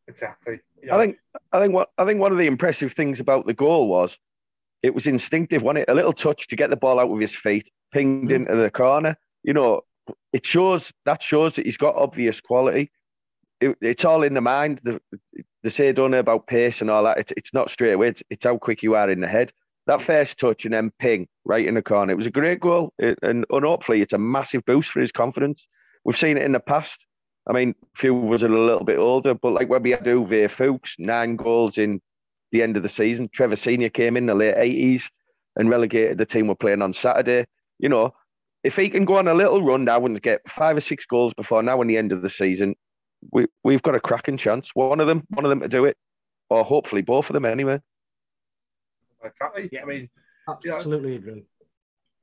[0.09, 0.61] Exactly.
[0.83, 0.97] Yeah.
[0.97, 1.19] I think
[1.53, 4.17] I think what I think one of the impressive things about the goal was
[4.83, 5.91] it was instinctive, wasn't it?
[5.91, 8.37] A little touch to get the ball out with his feet, pinged mm.
[8.37, 9.19] into the corner.
[9.47, 9.81] You know,
[10.35, 12.91] it shows that shows that he's got obvious quality.
[13.61, 14.81] It, it's all in the mind.
[14.85, 15.01] The,
[15.63, 17.19] they say don't know about pace and all that.
[17.19, 18.09] It's, it's not straight away.
[18.09, 19.53] It's, it's how quick you are in the head.
[19.87, 22.13] That first touch and then ping right in the corner.
[22.13, 25.13] It was a great goal, it, and, and hopefully it's a massive boost for his
[25.13, 25.67] confidence.
[26.05, 27.07] We've seen it in the past.
[27.49, 30.97] I mean, few was a little bit older, but like when we had Uwe Fuchs,
[30.99, 32.01] nine goals in
[32.51, 33.29] the end of the season.
[33.33, 35.09] Trevor Senior came in the late eighties
[35.55, 37.47] and relegated the team we're playing on Saturday.
[37.79, 38.15] You know,
[38.67, 41.33] if he can go on a little run now and get five or six goals
[41.35, 42.75] before now in the end of the season,
[43.33, 44.71] we we've got a cracking chance.
[44.75, 45.97] One of them, one of them to do it,
[46.51, 47.81] or hopefully both of them anyway.
[49.23, 49.69] Exactly.
[49.71, 49.83] Yeah.
[49.83, 50.09] I mean,
[50.49, 51.45] absolutely you know, agree.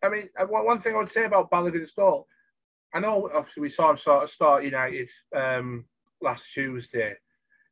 [0.03, 2.27] I mean, uh, one thing I would say about Balogun's goal,
[2.93, 5.85] I know obviously we saw him sort of start United um,
[6.21, 7.13] last Tuesday,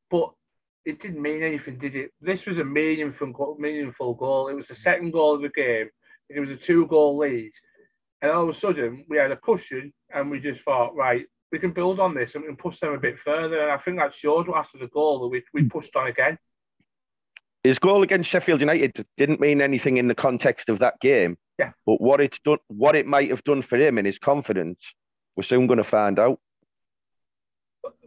[0.10, 0.32] but
[0.86, 2.12] it didn't mean anything, did it?
[2.22, 4.48] This was a meaningful, meaningful goal.
[4.48, 5.90] It was the second goal of the game.
[6.30, 7.52] It was a two-goal lead,
[8.22, 11.60] and all of a sudden we had a cushion, and we just thought, right, we
[11.60, 13.62] can build on this and we can push them a bit further.
[13.62, 15.68] And I think that showed after the goal that we, we hmm.
[15.68, 16.38] pushed on again.
[17.64, 21.38] His goal against Sheffield United didn't mean anything in the context of that game.
[21.60, 21.72] Yeah.
[21.86, 24.80] But what it's done, what it might have done for him and his confidence,
[25.36, 26.40] we're soon going to find out.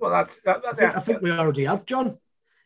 [0.00, 0.78] Well, that's that, that's.
[0.78, 2.18] I think, I think we already have, John.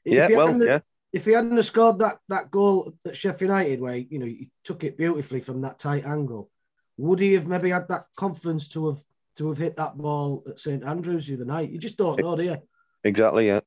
[0.04, 0.28] If yeah.
[0.34, 0.80] Well, yeah.
[1.12, 4.84] If he hadn't scored that that goal at Sheffield United, where you know he took
[4.84, 6.50] it beautifully from that tight angle,
[6.98, 8.98] would he have maybe had that confidence to have
[9.37, 11.70] to have hit that ball at St Andrews the other night.
[11.70, 12.56] You just don't know, do you?
[13.04, 13.61] Exactly, yeah.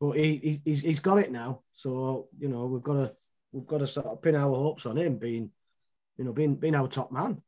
[0.00, 3.14] But he, he he's, he's got it now, so you know we've got to
[3.52, 5.50] we've got to sort of pin our hopes on him being,
[6.18, 7.40] you know, being being our top man,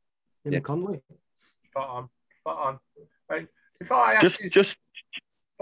[0.45, 0.59] in yeah.
[0.61, 1.01] Connolly.
[1.69, 2.79] Spot on, spot on.
[3.29, 3.47] Right.
[3.77, 4.49] Before I just you...
[4.49, 4.77] just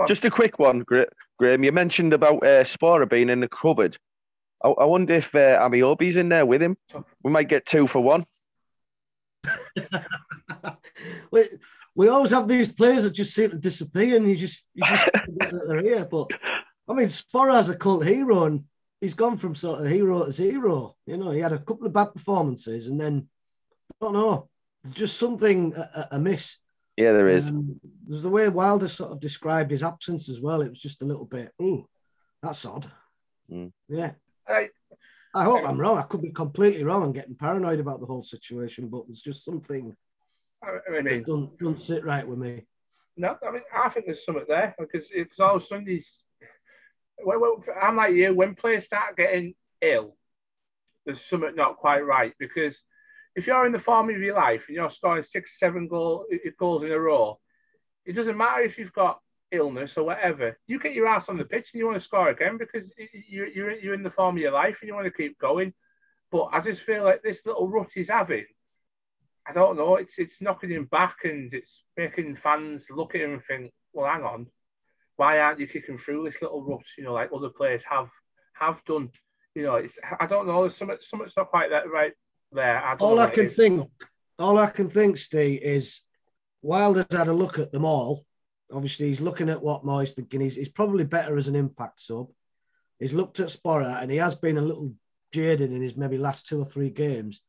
[0.07, 0.85] just a quick one,
[1.39, 1.63] Graham.
[1.63, 3.97] You mentioned about uh, Sporar being in the cupboard.
[4.63, 6.77] I, I wonder if uh, Ameobi's in there with him.
[7.23, 8.25] We might get two for one.
[11.31, 11.51] Wait,
[11.95, 15.03] we always have these players that just seem to disappear, and you just you just
[15.03, 16.05] forget that they're here.
[16.05, 16.31] But
[16.87, 18.63] I mean, Sporar's a cult hero, and
[19.01, 20.95] he's gone from sort of hero to zero.
[21.05, 23.27] You know, he had a couple of bad performances, and then
[23.91, 24.49] I don't know,
[24.83, 25.73] there's just something
[26.11, 26.57] amiss.
[26.95, 27.47] Yeah, there is.
[27.47, 30.61] Um, there's the way Wilder sort of described his absence as well.
[30.61, 31.87] It was just a little bit, oh,
[32.41, 32.89] that's odd.
[33.51, 33.71] Mm.
[33.89, 34.11] Yeah.
[34.47, 34.69] I,
[35.33, 35.97] I hope I'm wrong.
[35.97, 39.43] I could be completely wrong and getting paranoid about the whole situation, but there's just
[39.43, 39.95] something
[40.63, 42.65] I mean, don't don't sit right with me.
[43.17, 46.23] No, I mean, I think there's something there because it's all Sundays.
[47.23, 48.33] Well, well, I'm like you.
[48.33, 50.15] When players start getting ill,
[51.05, 52.83] there's something not quite right because
[53.35, 56.25] if you're in the form of your life and you're scoring six, seven goal,
[56.59, 57.39] goals in a row,
[58.05, 59.19] it doesn't matter if you've got
[59.53, 60.57] illness or whatever.
[60.67, 62.91] You get your ass on the pitch and you want to score again because
[63.29, 65.73] you, you're, you're in the form of your life and you want to keep going.
[66.31, 68.45] But I just feel like this little rut he's having
[69.47, 69.95] I don't know.
[69.95, 74.09] It's it's knocking him back and it's making fans look at him and think, well,
[74.09, 74.47] hang on,
[75.17, 76.83] why aren't you kicking through this little rut?
[76.97, 78.09] You know, like other players have
[78.53, 79.09] have done.
[79.55, 80.61] you know, it's I don't know.
[80.61, 82.13] There's something, something's not quite that right
[82.51, 82.79] there.
[82.79, 83.89] I all I can think,
[84.39, 86.01] all I can think, Steve, is
[86.61, 88.25] Wilder's had a look at them all.
[88.73, 90.41] Obviously, he's looking at what Moyes thinking.
[90.41, 92.27] He's, he's probably better as an impact sub.
[92.99, 94.93] He's looked at Sporar and he has been a little
[95.31, 97.41] jaded in his maybe last two or three games.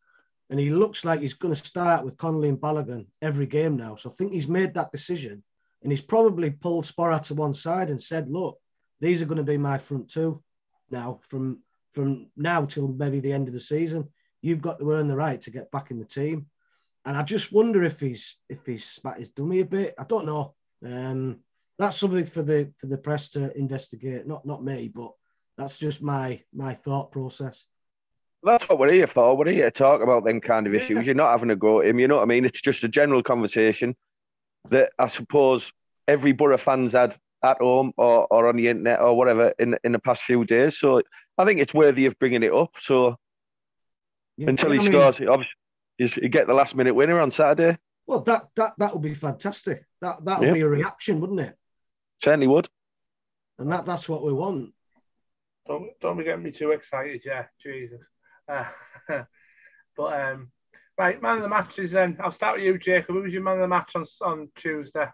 [0.50, 3.96] And he looks like he's going to start with Connolly and Balogun every game now.
[3.96, 5.42] So I think he's made that decision.
[5.82, 8.58] And he's probably pulled Sporar to one side and said, look,
[9.00, 10.42] these are going to be my front two
[10.90, 11.60] now from
[11.92, 14.08] from now till maybe the end of the season.
[14.42, 16.46] You've got to earn the right to get back in the team.
[17.04, 19.94] And I just wonder if he's if he's spat his dummy a bit.
[19.98, 20.54] I don't know.
[20.84, 21.40] Um,
[21.78, 24.26] that's something for the for the press to investigate.
[24.26, 25.12] Not not me, but
[25.56, 27.66] that's just my my thought process.
[28.42, 29.36] That's what we're here for.
[29.36, 30.98] We're here to talk about them kind of issues.
[30.98, 31.02] Yeah.
[31.02, 31.98] You're not having a go at him.
[31.98, 32.44] You know what I mean?
[32.44, 33.96] It's just a general conversation
[34.68, 35.72] that I suppose
[36.06, 39.92] every Boro fans had at home or, or on the internet or whatever in in
[39.92, 40.78] the past few days.
[40.78, 41.02] So
[41.38, 42.70] I think it's worthy of bringing it up.
[42.80, 43.16] So
[44.36, 47.78] yeah, until he I scores, mean, obviously, you get the last minute winner on Saturday.
[48.06, 49.84] Well, that that that would be fantastic.
[50.00, 50.54] That that would yeah.
[50.54, 51.56] be a reaction, wouldn't it?
[52.22, 52.68] Certainly would.
[53.58, 54.72] And that that's what we want.
[55.66, 57.46] Don't don't be getting me too excited, yeah.
[57.62, 58.00] Jesus.
[58.48, 58.64] Uh,
[59.96, 60.50] but um,
[60.98, 61.92] right, man of the matches.
[61.92, 63.14] Then I'll start with you, Jacob.
[63.14, 65.06] Who was your man of the match on on Tuesday?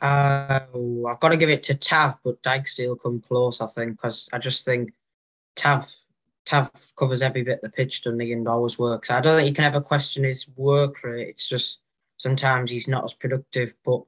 [0.00, 0.60] Uh,
[1.08, 4.38] I've got to give it to Tav, but Dijksteel come close, I think, because I
[4.38, 4.92] just think
[5.56, 5.84] Tav
[6.48, 9.10] Tav covers every bit the pitch, doesn't he, and always works.
[9.10, 11.28] I don't think you can ever question his work rate.
[11.28, 11.82] It's just
[12.16, 14.00] sometimes he's not as productive, but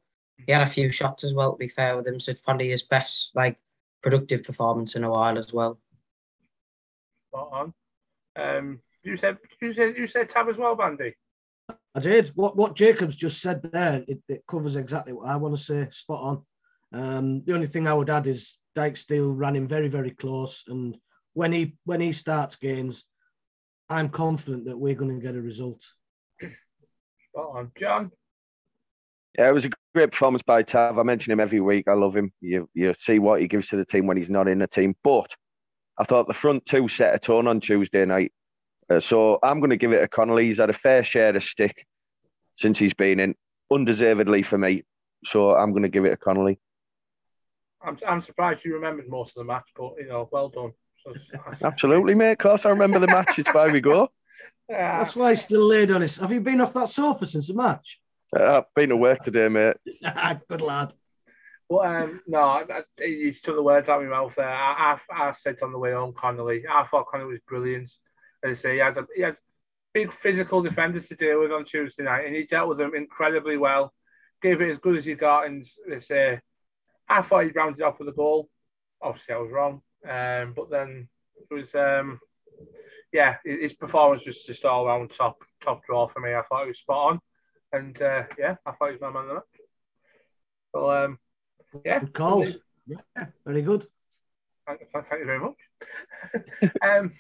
[0.47, 2.19] he had a few shots as well, to be fair with him.
[2.19, 3.59] So it's probably his best, like,
[4.03, 5.79] productive performance in a while as well.
[7.29, 7.75] Spot on.
[8.37, 11.15] Um, you said you said you said Tav as well, Bandy.
[11.95, 12.29] I did.
[12.35, 15.89] What what Jacobs just said there, it, it covers exactly what I want to say.
[15.91, 16.43] Spot on.
[16.93, 20.65] Um, the only thing I would add is Dijksteel ran him very, very close.
[20.67, 20.97] And
[21.35, 23.05] when he when he starts games,
[23.89, 25.85] I'm confident that we're going to get a result.
[26.41, 27.73] Spot on.
[27.79, 28.11] John?
[29.39, 30.99] Yeah, it was a great performance by Tav.
[30.99, 31.87] I mention him every week.
[31.89, 32.33] I love him.
[32.41, 34.97] You you see what he gives to the team when he's not in the team.
[35.05, 35.35] But
[35.99, 38.33] I thought the front two set a tone on Tuesday night.
[38.89, 40.47] Uh, so I'm going to give it a Connolly.
[40.47, 41.87] He's had a fair share of stick
[42.59, 43.35] since he's been in,
[43.71, 44.83] undeservedly for me.
[45.25, 46.59] So I'm going to give it a Connolly.
[47.83, 50.73] I'm, I'm surprised you remembered most of the match, but you know, well done.
[51.33, 52.33] So, Absolutely, mate.
[52.33, 53.39] Of course, I remember the match.
[53.39, 54.11] It's why we go.
[54.69, 54.99] Yeah.
[54.99, 56.19] That's why he's still laid on his.
[56.19, 57.99] Have you been off that sofa since the match?
[58.35, 59.77] Uh, I've been to work today, mate.
[60.49, 60.95] Good lad.
[61.69, 64.49] Well, um, no, I, I, you took the words out of my mouth there.
[64.49, 66.65] I, I, I said on the way home, Connolly.
[66.69, 67.93] I thought Connolly was brilliant.
[68.45, 69.37] As I say, he had, a, he had
[69.93, 73.57] big physical defenders to deal with on Tuesday night, and he dealt with them incredibly
[73.57, 73.93] well.
[74.43, 76.41] Gave it as good as he got, and they say,
[77.09, 78.49] I thought he rounded off with a goal.
[79.03, 81.09] Obviously, I was wrong, um, but then
[81.51, 82.21] it was, um,
[83.13, 86.35] yeah, his performance was just all round top top draw for me.
[86.35, 87.21] I thought he was spot on,
[87.73, 89.45] and uh, yeah, I thought he was my man of the match.
[90.73, 91.19] So, um,
[91.85, 92.53] yeah, good calls.
[92.87, 93.87] Yeah, very good.
[94.67, 96.73] Thank, thank you very much.
[96.83, 97.13] um,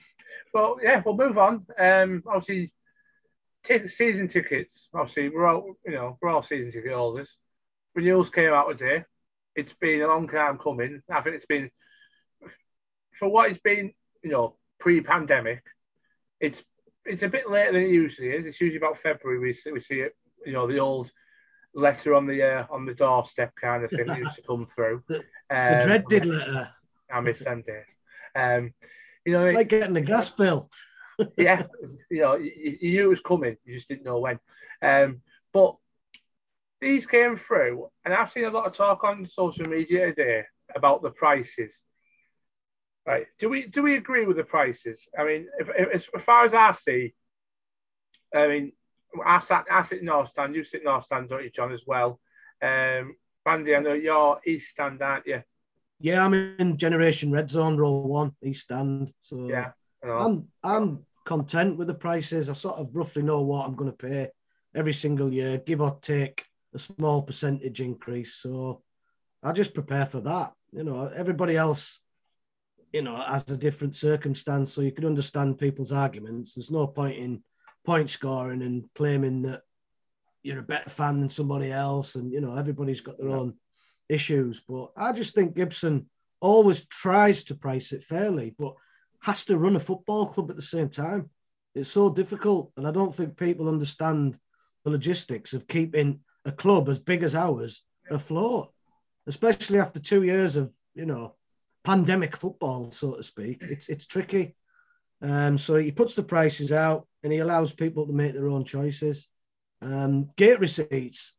[0.55, 1.66] well, yeah, we'll move on.
[1.79, 2.73] Um, obviously,
[3.64, 4.88] t- season tickets.
[4.95, 7.37] Obviously, we're all you know we're all season ticket holders.
[7.95, 9.05] Renewals came out today.
[9.57, 11.03] It's been a long time coming.
[11.11, 11.71] I think it's been
[13.21, 13.93] for what it's been,
[14.25, 15.63] you know, pre-pandemic.
[16.41, 16.65] It's
[17.05, 18.47] it's a bit later than it usually is.
[18.47, 20.17] It's usually about February we see, we see it.
[20.45, 21.13] You know, the old
[21.75, 25.05] letter on the uh, on the doorstep kind of thing used to come through.
[25.09, 25.19] the,
[25.51, 26.71] um, the dreaded letter.
[27.13, 27.85] I miss them days.
[28.35, 28.73] Um,
[29.25, 30.71] you know, it's like getting the gas bill.
[31.37, 31.65] yeah,
[32.11, 34.39] you know, you, you, knew it was coming, you just didn't know when.
[34.81, 35.21] Um,
[35.53, 35.77] but
[36.81, 41.03] these came through, and I've seen a lot of talk on social media today about
[41.03, 41.75] the prices.
[43.07, 43.27] Right?
[43.39, 45.01] Do we do we agree with the prices?
[45.19, 47.15] I mean, if, if, as far as I see,
[48.35, 48.73] I mean,
[49.25, 52.21] I sat I sit North Stand, you sit North Stand, don't you, John, as well?
[52.63, 55.43] Um, Bandy, I know you're East Stand, aren't you?
[55.99, 59.13] Yeah, I'm in Generation Red Zone, row one, East Stand.
[59.23, 62.49] So yeah, I'm I'm content with the prices.
[62.49, 64.29] I sort of roughly know what I'm going to pay
[64.75, 68.35] every single year, give or take a small percentage increase.
[68.35, 68.83] So
[69.43, 70.53] I just prepare for that.
[70.73, 72.01] You know, everybody else,
[72.92, 76.55] you know, has a different circumstance, so you can understand people's arguments.
[76.55, 77.42] There's no point in
[77.85, 79.62] point scoring and claiming that
[80.42, 83.55] you're a better fan than somebody else, and you know, everybody's got their own
[84.09, 84.61] issues.
[84.66, 86.09] But I just think Gibson
[86.40, 88.74] always tries to price it fairly, but
[89.20, 91.31] has to run a football club at the same time.
[91.74, 92.72] It's so difficult.
[92.76, 94.38] And I don't think people understand
[94.85, 98.72] the logistics of keeping a club as big as ours afloat,
[99.26, 101.37] especially after two years of, you know,
[101.85, 103.62] pandemic football, so to speak.
[103.62, 104.57] It's it's tricky.
[105.23, 108.64] Um, so he puts the prices out and he allows people to make their own
[108.64, 109.29] choices.
[109.83, 111.35] Um, gate receipts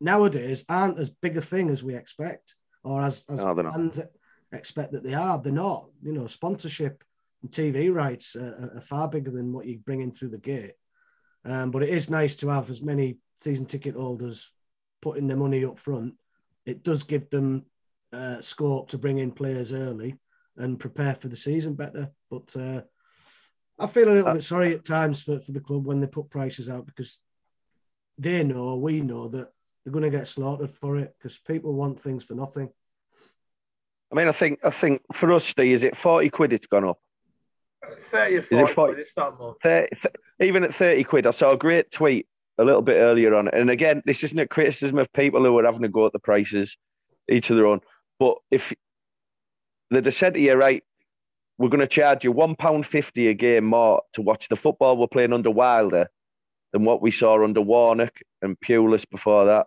[0.00, 4.00] nowadays aren't as big a thing as we expect, or as, as no, fans
[4.52, 5.38] expect that they are.
[5.38, 5.88] They're not.
[6.02, 7.04] You know, sponsorship
[7.42, 10.74] and TV rights are, are far bigger than what you bring in through the gate.
[11.44, 14.50] Um, but it is nice to have as many season ticket holders
[15.00, 16.14] putting their money up front.
[16.64, 17.66] It does give them
[18.16, 20.16] uh, scope to bring in players early
[20.56, 22.10] and prepare for the season better.
[22.30, 22.82] But uh,
[23.78, 26.30] I feel a little bit sorry at times for, for the club when they put
[26.30, 27.20] prices out because
[28.18, 29.52] they know, we know that
[29.84, 32.70] they're going to get slaughtered for it because people want things for nothing.
[34.10, 36.52] I mean, I think I think for us, Steve, is it forty quid?
[36.52, 36.98] It's gone up.
[38.10, 39.56] 30 or 40 is it 40, quid, it's not more.
[39.62, 39.88] 30,
[40.40, 42.26] even at 30 quid, I saw a great tweet
[42.58, 43.48] a little bit earlier on.
[43.48, 46.18] And again, this isn't a criticism of people who are having to go at the
[46.18, 46.76] prices,
[47.28, 47.80] each of their own.
[48.18, 48.72] But if
[49.90, 50.82] they'd have said to you, right,
[51.58, 55.32] we're going to charge you £1.50 a game more to watch the football we're playing
[55.32, 56.08] under Wilder
[56.72, 59.66] than what we saw under Warnock and Pulis before that.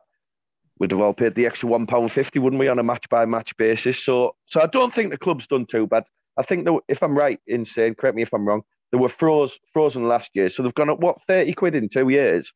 [0.78, 4.04] We'd have all paid the extra £1.50, wouldn't we, on a match by match basis?
[4.04, 6.04] So so I don't think the club's done too bad.
[6.38, 9.10] I think that if I'm right in saying, correct me if I'm wrong, they were
[9.10, 10.50] froze, frozen last year.
[10.50, 12.52] So they've gone up, what, 30 quid in two years?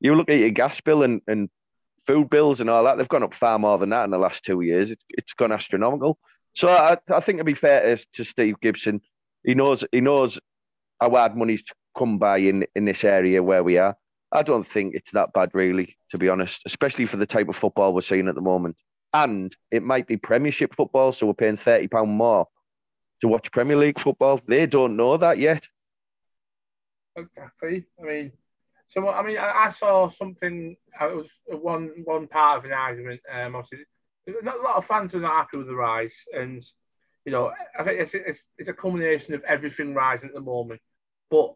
[0.00, 1.50] You look at your gas bill and, and
[2.06, 4.44] food bills and all that, they've gone up far more than that in the last
[4.44, 4.90] two years.
[4.90, 6.18] It's, it's gone astronomical.
[6.54, 9.00] So I, I think it'd be fair to, to Steve Gibson,
[9.44, 10.38] he knows he knows
[11.00, 13.96] how hard money's to come by in, in this area where we are.
[14.32, 17.56] I don't think it's that bad, really, to be honest, especially for the type of
[17.56, 18.76] football we're seeing at the moment.
[19.12, 22.48] And it might be Premiership football, so we're paying thirty pound more
[23.20, 24.40] to watch Premier League football.
[24.46, 25.68] They don't know that yet.
[27.16, 27.84] Exactly.
[28.00, 28.32] I mean,
[28.94, 30.76] so I mean, I, I saw something.
[31.00, 33.20] Uh, it was one one part of an argument.
[33.30, 33.84] Um, obviously,
[34.42, 36.62] not a lot of fans are not happy with the rise, and
[37.24, 40.80] you know, I think it's it's, it's a culmination of everything rising at the moment.
[41.30, 41.54] But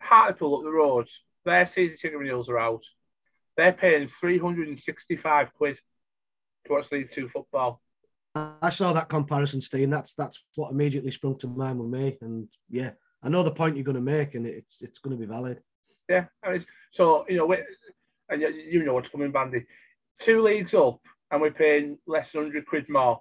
[0.00, 1.08] Hartlepool up the road,
[1.44, 2.84] their season ticket renewals are out.
[3.56, 5.78] They're paying three hundred and sixty-five quid
[6.66, 7.82] to watch League Two football.
[8.36, 9.90] I saw that comparison, Steve.
[9.90, 12.18] That's that's what immediately sprung to mind with me.
[12.20, 12.90] And yeah,
[13.22, 15.62] I know the point you're going to make, and it's it's going to be valid.
[16.08, 17.54] Yeah, and it's, so you know,
[18.28, 19.64] and you know what's coming, Bandy.
[20.20, 23.20] Two leagues up, and we're paying less than hundred quid more.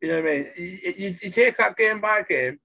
[0.00, 0.46] You know what I mean?
[0.56, 2.58] You, you, you, take that game by game.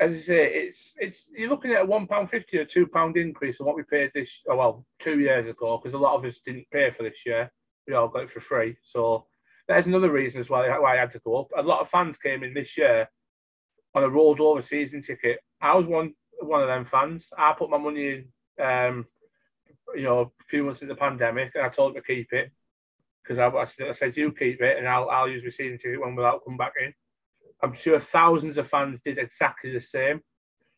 [0.00, 3.16] As I say, it's it's you're looking at a one pound fifty or two pound
[3.16, 4.40] increase on what we paid this.
[4.48, 7.50] Oh well, two years ago, because a lot of us didn't pay for this year.
[7.86, 8.76] We all got it for free.
[8.82, 9.26] So
[9.68, 11.48] there's another reason as well why I had to go up.
[11.56, 13.08] A lot of fans came in this year
[13.94, 15.40] on a rolled over season ticket.
[15.60, 17.28] I was one one of them fans.
[17.36, 18.24] I put my money
[18.58, 19.06] in, um,
[19.94, 22.50] you know, a few months in the pandemic, and I told them to keep it
[23.22, 26.16] because I, I, said you keep it, and I'll I'll use my season ticket when
[26.16, 26.92] without come back in.
[27.62, 30.20] I'm sure thousands of fans did exactly the same.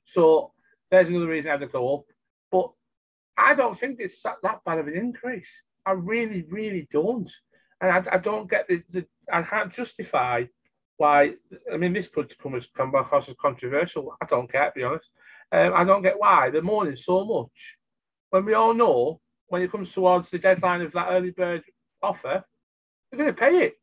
[0.04, 0.52] So
[0.90, 2.04] there's another reason I had to go up.
[2.52, 2.70] But
[3.38, 5.48] I don't think it's that bad of an increase.
[5.86, 7.30] I really, really don't
[7.84, 10.44] and I, I don't get the, the I can't justify
[10.96, 11.34] why.
[11.72, 14.16] I mean, this could come as come across as controversial.
[14.22, 15.10] I don't care, to be honest.
[15.54, 17.76] Um, I don't get why they're mourning so much
[18.30, 21.62] when we all know when it comes towards the deadline of that early bird
[22.02, 22.44] offer,
[23.10, 23.74] they're going to pay it.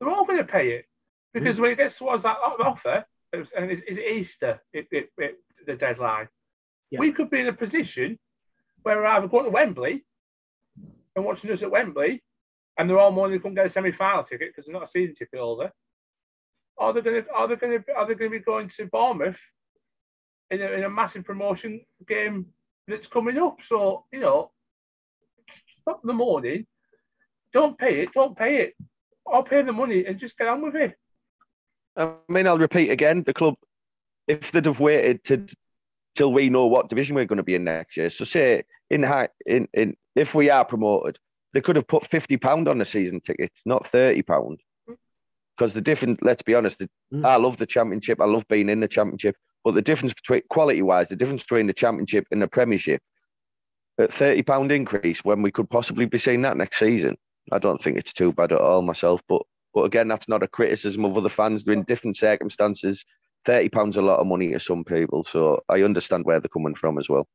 [0.00, 0.86] They're all going to pay it
[1.34, 1.60] because mm.
[1.60, 3.04] when it gets towards that offer,
[3.34, 5.34] and it's, it's Easter, it, it, it,
[5.66, 6.28] the deadline,
[6.90, 6.98] yeah.
[6.98, 8.18] we could be in a position
[8.82, 10.02] where we're either going to Wembley
[11.14, 12.22] and watching us at Wembley
[12.78, 15.14] and they're all mourning they couldn't get a semi-final ticket because they're not a season
[15.14, 15.70] ticket holder.
[16.78, 18.86] Are they going to are they going to are they going to be going to
[18.86, 19.38] Bournemouth
[20.50, 22.46] in a, in a massive promotion game
[22.88, 23.58] that's coming up?
[23.66, 24.50] So you know,
[25.80, 26.66] stop the morning.
[27.52, 28.12] Don't pay it.
[28.12, 28.74] Don't pay it.
[29.26, 30.94] I'll pay the money and just get on with it.
[31.96, 33.22] I mean, I'll repeat again.
[33.24, 33.54] The club,
[34.28, 35.46] if they'd have waited to
[36.16, 38.10] till we know what division we're going to be in next year.
[38.10, 39.04] So say in
[39.46, 41.18] in in if we are promoted,
[41.52, 44.60] they could have put fifty pound on the season tickets, not thirty pound.
[45.56, 46.82] Because the difference, let's be honest,
[47.12, 47.24] mm.
[47.24, 48.20] I love the championship.
[48.20, 49.36] I love being in the championship,
[49.66, 53.02] but the difference between quality wise, the difference between the championship and the Premiership,
[53.98, 57.16] at thirty pound increase when we could possibly be seeing that next season.
[57.50, 59.20] I don't think it's too bad at all myself.
[59.28, 59.42] But
[59.74, 61.64] but again, that's not a criticism of other fans.
[61.64, 63.04] They're in different circumstances.
[63.44, 66.76] Thirty pounds a lot of money to some people, so I understand where they're coming
[66.76, 67.26] from as well.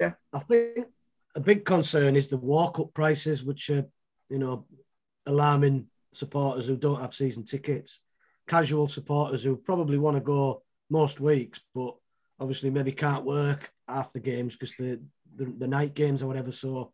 [0.00, 0.88] Yeah, I think
[1.36, 3.86] a big concern is the walk-up prices, which are,
[4.30, 4.66] you know,
[5.26, 8.00] alarming supporters who don't have season tickets,
[8.48, 11.94] casual supporters who probably want to go most weeks, but
[12.38, 15.00] obviously maybe can't work after games because the,
[15.36, 16.52] the, the night games or whatever.
[16.52, 16.92] So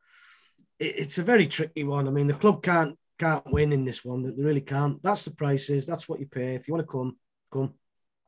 [0.78, 2.06] it, it's a very tricky one.
[2.06, 4.22] I mean, the club can't can't win in this one.
[4.22, 5.02] They really can't.
[5.02, 5.86] That's the prices.
[5.86, 6.54] That's what you pay.
[6.54, 7.16] If you want to come,
[7.50, 7.74] come.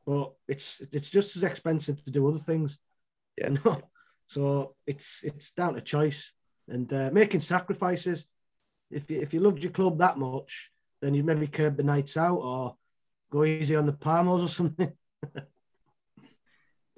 [0.05, 2.79] But it's it's just as expensive to do other things.
[3.37, 3.49] Yeah.
[3.49, 3.81] You know?
[4.27, 6.31] So it's it's down to choice
[6.67, 8.25] and uh, making sacrifices.
[8.91, 12.17] If you, if you loved your club that much, then you'd maybe curb the nights
[12.17, 12.75] out or
[13.31, 14.91] go easy on the Parmos or something.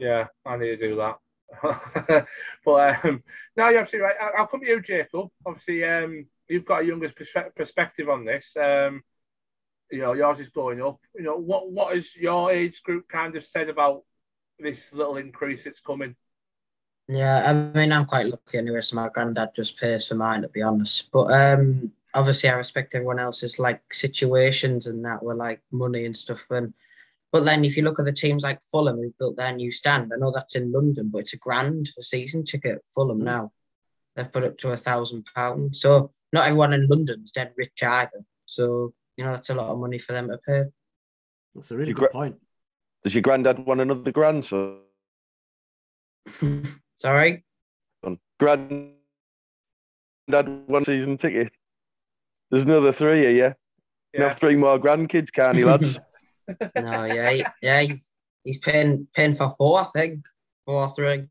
[0.02, 1.18] Yeah, I need to do that.
[2.66, 3.24] but um,
[3.56, 4.16] no, you're absolutely right.
[4.20, 5.30] I- I'll come to you, Jacob.
[5.46, 8.52] Obviously, um, you've got a younger perspe- perspective on this.
[8.60, 9.04] Um,
[9.92, 10.98] you know, yours is going up.
[11.16, 14.02] You know, what what has your age group kind of said about
[14.58, 16.16] this little increase that's coming?
[17.08, 20.48] Yeah, I mean, I'm quite lucky anyway, so my granddad just pays for mine, to
[20.48, 21.12] be honest.
[21.12, 26.18] But um, obviously, I respect everyone else's like situations and that were like money and
[26.18, 26.50] stuff.
[26.50, 26.74] And
[27.32, 30.12] but then if you look at the teams like Fulham who built their new stand,
[30.14, 32.82] I know that's in London, but it's a grand a season ticket.
[32.94, 33.24] Fulham mm.
[33.24, 33.52] now,
[34.16, 35.82] they've put up to a thousand pounds.
[35.82, 38.22] So not everyone in London's dead rich either.
[38.46, 40.64] So you know that's a lot of money for them to pay.
[41.56, 42.36] That's a really You good gra- point.
[43.04, 44.80] Does your granddad want another grandson?
[46.96, 47.44] Sorry.
[48.40, 48.94] Granddad
[50.68, 51.52] one season ticket.
[52.50, 53.44] There's another three of you.
[53.44, 53.54] You
[54.14, 56.00] Yeah, have three more grandkids, can't you, lads?
[56.76, 58.12] No, yeah, he- yeah, he's
[58.44, 60.26] he's paying paying for four, I think,
[60.66, 61.28] four or three.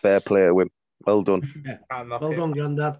[0.00, 0.70] Fair play to him.
[1.06, 1.42] Well done.
[1.90, 2.36] can't Well it.
[2.36, 2.98] done, Grandad.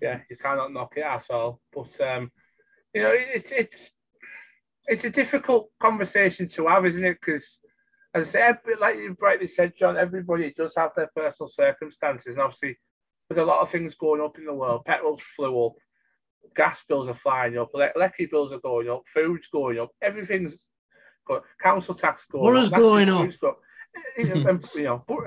[0.00, 1.60] yeah, you cannot knock it at all.
[1.72, 2.30] But um,
[2.94, 3.90] you know, it's it's
[4.86, 7.18] it's a difficult conversation to have, isn't it?
[7.24, 7.60] Because
[8.14, 12.40] as I said, like you rightly said, John, everybody does have their personal circumstances, and
[12.40, 12.76] obviously,
[13.28, 14.84] with a lot of things going up in the world.
[14.84, 15.74] Petrol's flew up,
[16.56, 20.56] gas bills are flying up, ele- electric bills are going up, food's going up, everything's
[21.26, 23.08] going, council tax going Borough's up, national going
[23.44, 23.58] up.
[24.16, 25.18] you know, and, you know, but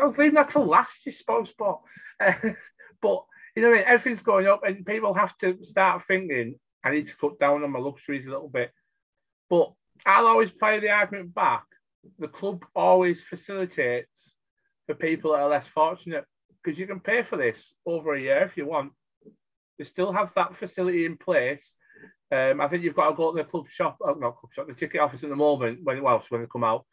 [0.00, 1.78] I'll, leave that till last, you suppose, but,
[2.20, 2.32] uh,
[3.02, 3.24] but
[3.56, 3.88] you know, what I mean?
[3.88, 6.54] everything's going up, and people have to start thinking,
[6.84, 8.70] I need to cut down on my luxuries a little bit.
[9.50, 9.72] But
[10.06, 11.64] I'll always play the argument back.
[12.18, 14.34] The club always facilitates
[14.86, 16.24] for people that are less fortunate
[16.62, 18.92] because you can pay for this over a year if you want.
[19.78, 21.74] They still have that facility in place.
[22.30, 24.66] Um, I think you've got to go to the club shop, oh, not club shop,
[24.66, 26.84] the ticket office at the moment when well, when they come out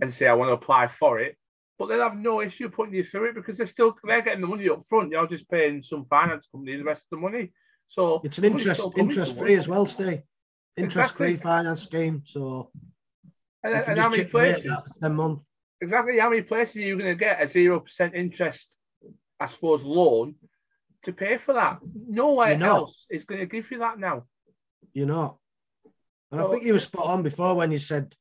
[0.00, 1.36] and say I want to apply for it.
[1.78, 4.46] But they'll have no issue putting you through it because they're still they're getting the
[4.46, 5.10] money up front.
[5.12, 7.52] You're just paying some finance company the rest of the money.
[7.88, 10.22] So It's an interest interest free as well, Steve.
[10.76, 11.50] Interest free Exactly.
[11.50, 12.22] finance scheme.
[12.24, 12.70] So
[13.62, 14.98] And, and how many chip away at places?
[15.00, 15.44] 10 months.
[15.80, 18.74] exactly how many places are you going to get a zero percent interest,
[19.38, 20.36] I suppose, loan
[21.04, 21.78] to pay for that?
[22.08, 24.24] Nowhere else is going to give you that now.
[24.92, 25.36] You're not.
[26.30, 28.14] And I think you were spot on before when you said,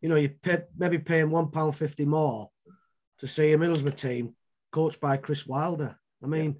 [0.00, 2.50] you know, you pay, maybe paying £1.50 more
[3.18, 4.34] to see a Middlesbrough team
[4.70, 5.98] coached by Chris Wilder.
[6.22, 6.56] I mean,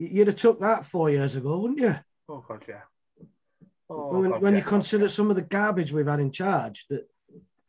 [0.00, 1.94] y- you'd have took that four years ago, wouldn't you?
[2.28, 2.80] Oh god, yeah.
[3.88, 7.06] Oh, when God, when you consider some of the garbage we've had in charge that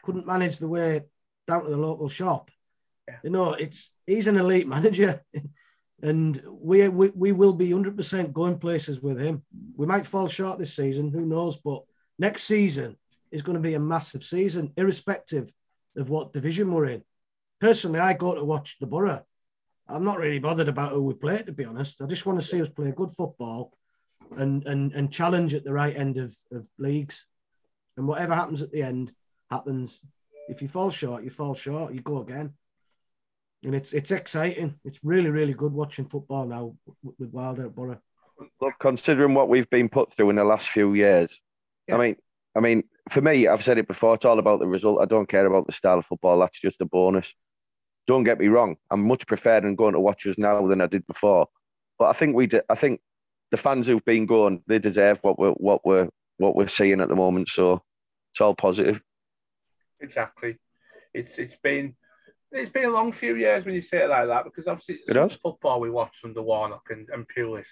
[0.04, 1.02] couldn't manage the way
[1.46, 2.50] down to the local shop.
[3.08, 3.18] Yeah.
[3.24, 5.24] You know, it's he's an elite manager,
[6.04, 9.44] and we we, we will be hundred percent going places with him.
[9.76, 11.58] We might fall short this season, who knows?
[11.58, 11.84] But
[12.20, 12.98] next season
[13.32, 15.52] is going to be a massive season, irrespective
[15.96, 17.04] of what division we're in.
[17.60, 19.24] Personally, I go to watch the Boro.
[19.88, 22.02] I'm not really bothered about who we play, to be honest.
[22.02, 23.72] I just want to see us play good football
[24.36, 27.26] and and and challenge at the right end of, of leagues.
[27.96, 29.14] And whatever happens at the end
[29.50, 30.02] happens.
[30.50, 31.94] If you fall short, you fall short.
[31.94, 32.56] You go again.
[33.64, 34.76] And it's it's exciting.
[34.84, 38.00] It's really really good watching football now with, with Wilder at Boro.
[38.62, 41.40] Look, considering what we've been put through in the last few years,
[41.88, 41.96] Yeah.
[41.96, 42.16] I mean,
[42.56, 44.16] I mean, for me, I've said it before.
[44.16, 45.02] It's all about the result.
[45.02, 46.40] I don't care about the style of football.
[46.40, 47.32] That's just a bonus.
[48.06, 48.76] Don't get me wrong.
[48.92, 51.48] I'm much preferring going to watch us now than I did before.
[51.98, 53.00] But I think we, de- I think
[53.52, 57.08] the fans who've been going, they deserve what we're, what we're, what we're seeing at
[57.08, 57.48] the moment.
[57.50, 57.82] So
[58.34, 59.00] it's all positive.
[60.02, 60.58] Exactly.
[61.14, 61.96] It's it's been
[62.54, 65.14] it's been a long few years when you say it like that because obviously It
[65.14, 65.36] some has.
[65.38, 67.68] football we watched under Warnock and, and Pulis.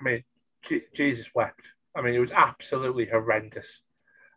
[0.00, 0.24] I mean,
[0.68, 1.62] Je- Jesus wept.
[1.96, 3.82] I mean, it was absolutely horrendous.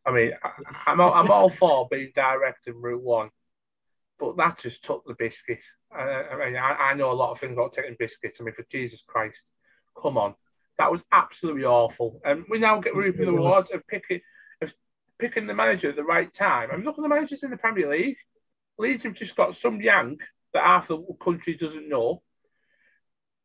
[0.05, 0.51] I mean, I,
[0.91, 3.29] I'm all, I'm all for being direct in Route One,
[4.19, 5.59] but that just took the biscuit.
[5.91, 8.39] I, I mean, I, I know a lot of things about taking biscuits.
[8.41, 9.39] I mean, for Jesus Christ,
[10.01, 10.35] come on,
[10.77, 12.19] that was absolutely awful.
[12.25, 14.19] And we now get reaping the rewards of picking
[14.61, 14.73] of
[15.19, 16.69] picking the manager at the right time.
[16.71, 18.17] I mean, look at the managers in the Premier League.
[18.77, 20.21] Leeds have just got some yank
[20.53, 22.21] that half the country doesn't know.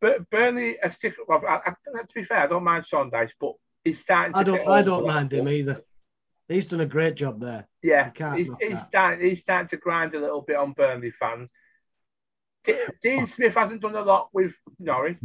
[0.00, 1.14] But Burnley are stick.
[1.26, 3.54] Well, I, I, to be fair, I don't mind Sean but
[3.84, 4.32] he's starting.
[4.32, 5.82] To I don't I don't mind him either.
[6.48, 7.66] He's done a great job there.
[7.82, 9.28] Yeah, he's, he's starting.
[9.28, 11.50] He's starting to grind a little bit on Burnley fans.
[12.64, 15.18] D- Dean Smith hasn't done a lot with Norwich,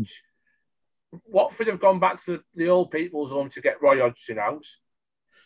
[1.25, 4.65] Watford have gone back to the old people's home to get Roy Hodgson out.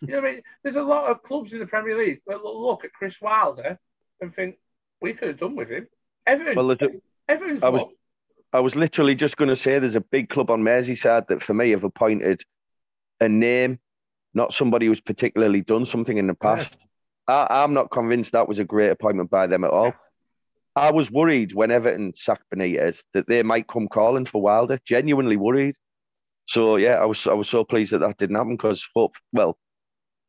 [0.01, 0.41] You know what I mean?
[0.63, 3.79] There's a lot of clubs in the Premier League look at Chris Wilder
[4.21, 4.55] and think
[5.01, 5.87] we could have done with him.
[6.25, 6.77] Everton, well, a,
[7.29, 7.81] Everton's I was,
[8.53, 11.53] I was literally just going to say there's a big club on Merseyside that for
[11.53, 12.43] me have appointed
[13.19, 13.79] a name,
[14.33, 16.77] not somebody who's particularly done something in the past.
[16.79, 17.45] Yeah.
[17.49, 19.93] I, am not convinced that was a great appointment by them at all.
[20.75, 24.79] I was worried when Everton sacked Benitez that they might come calling for Wilder.
[24.85, 25.75] Genuinely worried.
[26.47, 29.57] So yeah, I was I was so pleased that that didn't happen because hope well,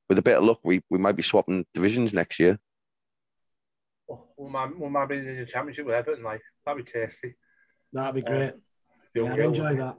[0.08, 2.58] with a bit of luck, we, we might be swapping divisions next year.
[4.10, 6.24] Oh, we might we might be in the championship with Everton.
[6.24, 7.34] Like that'd be tasty.
[7.92, 8.50] That'd be great.
[8.50, 8.52] Uh,
[9.14, 9.96] yeah, I'd enjoy that.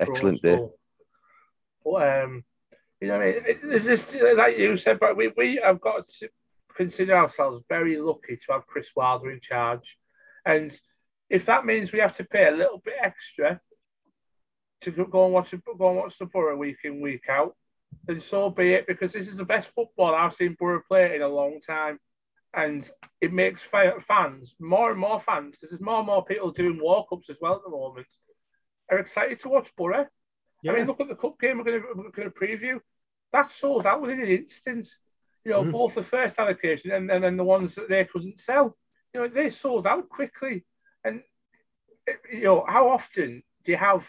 [0.00, 0.58] Excellent day.
[1.84, 2.44] But um,
[3.00, 6.28] you know, it's just like you said, but we we have got to
[6.76, 9.96] consider ourselves very lucky to have Chris Wilder in charge,
[10.44, 10.78] and
[11.30, 13.60] if that means we have to pay a little bit extra
[14.82, 17.54] to go and watch go and watch the Boro week in week out,
[18.06, 18.86] then so be it.
[18.86, 21.98] Because this is the best football I've seen Boro play in a long time,
[22.54, 22.90] and
[23.20, 25.56] it makes fans more and more fans.
[25.60, 28.06] There's more and more people doing walk ups as well at the moment.
[28.90, 30.06] Are excited to watch Boro.
[30.62, 30.72] Yeah.
[30.72, 32.80] I mean, look at the cup game we're going to, we're to preview.
[33.32, 34.88] That sold out within an instant.
[35.44, 35.72] You know, mm.
[35.72, 38.76] both the first allocation and, and then the ones that they couldn't sell.
[39.14, 40.64] You know, they sold out quickly.
[41.04, 41.22] And
[42.32, 44.04] you know, how often do you have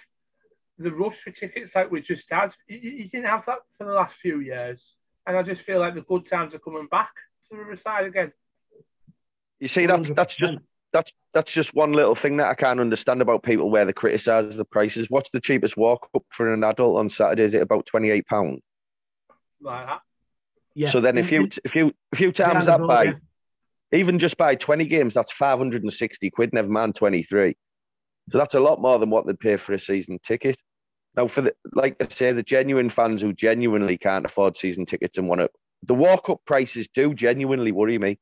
[0.77, 2.53] the rush for tickets like we just had?
[2.67, 4.95] You, you didn't have that for the last few years.
[5.27, 7.13] And I just feel like the good times are coming back
[7.51, 8.31] to the Riverside again.
[9.59, 10.53] You see, that's that's just
[10.91, 14.55] that's that's just one little thing that I can't understand about people where they criticise
[14.55, 15.09] the prices.
[15.09, 17.43] What's the cheapest walk up for an adult on Saturday?
[17.43, 18.61] Is it about twenty eight pound?
[19.61, 20.01] Like that.
[20.73, 20.89] Yeah.
[20.89, 23.13] So then, if you if you if you times that by yeah.
[23.91, 26.53] even just by twenty games, that's five hundred and sixty quid.
[26.53, 27.55] Never mind twenty three.
[28.31, 30.57] So that's a lot more than what they'd pay for a season ticket.
[31.15, 35.17] Now, for the like I say, the genuine fans who genuinely can't afford season tickets
[35.17, 35.49] and want to,
[35.83, 38.19] the walk up prices do genuinely worry me.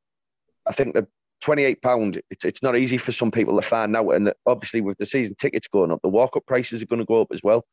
[0.66, 1.08] I think the
[1.42, 4.82] twenty eight pound, it's it's not easy for some people to find out, and obviously
[4.82, 7.30] with the season tickets going up, the walk up prices are going to go up
[7.34, 7.66] as well.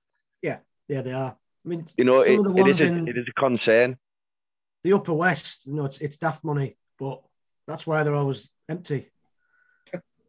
[0.43, 0.59] Yeah,
[0.89, 1.37] yeah, they are.
[1.65, 3.97] I mean, you know, it, it is a, it is a concern.
[4.83, 7.23] The Upper West, you know, it's it's daft money, but
[7.67, 9.11] that's why they're always empty.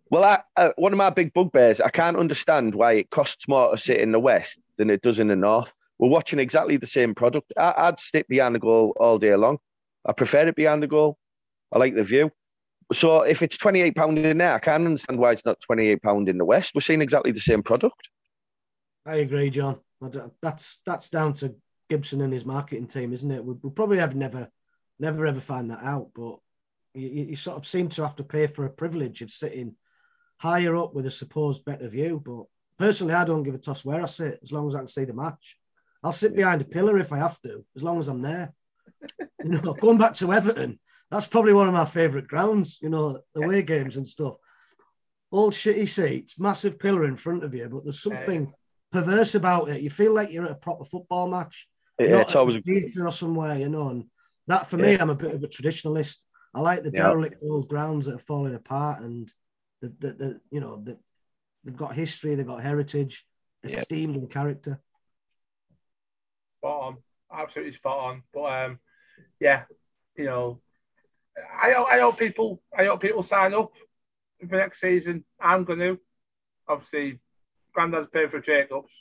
[0.10, 3.72] Well, I, uh, one of my big bugbears, I can't understand why it costs more
[3.72, 5.74] to sit in the West than it does in the North.
[6.00, 7.54] We're watching exactly the same product.
[7.58, 9.58] I, would stick behind the goal all day long.
[10.06, 11.18] I prefer it behind the goal.
[11.72, 12.32] I like the view.
[12.94, 16.46] So if it's £28 in there, I can't understand why it's not £28 in the
[16.46, 16.74] West.
[16.74, 18.10] We're seeing exactly the same product.
[19.06, 19.80] I agree, John.
[20.42, 21.56] That's that's down to
[21.90, 23.44] Gibson and his marketing team, isn't it?
[23.44, 24.50] We'll, probably have never,
[25.00, 26.10] never ever find that out.
[26.14, 26.38] But
[26.94, 29.76] you, you sort of seem to have to pay for a privilege of sitting
[30.38, 32.22] higher up with a supposed better view.
[32.24, 32.46] But
[32.78, 35.06] personally, I don't give a toss where I sit as long as I can see
[35.06, 35.58] the match.
[36.08, 38.54] I'll sit behind a pillar if I have to, as long as I'm there.
[39.44, 40.80] you know, going back to Everton,
[41.12, 42.78] that's probably one of my favourite grounds.
[42.82, 44.36] You know, away games and stuff.
[45.34, 48.54] Old shitty seats, massive pillar in front of you, but there's something
[48.94, 49.82] perverse about it.
[49.82, 51.68] You feel like you're at a proper football match.
[52.00, 53.90] Yeah, it's always a theatre or somewhere, you know.
[53.90, 54.06] And
[54.48, 54.86] that for yeah.
[54.86, 56.20] me, I'm a bit of a traditionalist.
[56.56, 57.04] I like the yeah.
[57.04, 59.30] derelict old grounds that are falling apart and
[59.82, 60.98] the, the, the you know the,
[61.66, 63.26] they've got history, they've got heritage,
[63.66, 64.22] esteemed yeah.
[64.22, 64.80] and character.
[67.38, 68.24] Absolutely spot on.
[68.34, 68.80] But um,
[69.40, 69.64] yeah,
[70.18, 70.60] you know,
[71.38, 73.72] I I hope people I hope people sign up
[74.40, 75.24] for next season.
[75.40, 76.00] I'm going to
[76.68, 77.20] obviously,
[77.74, 78.92] Grandad's paying for Jacobs,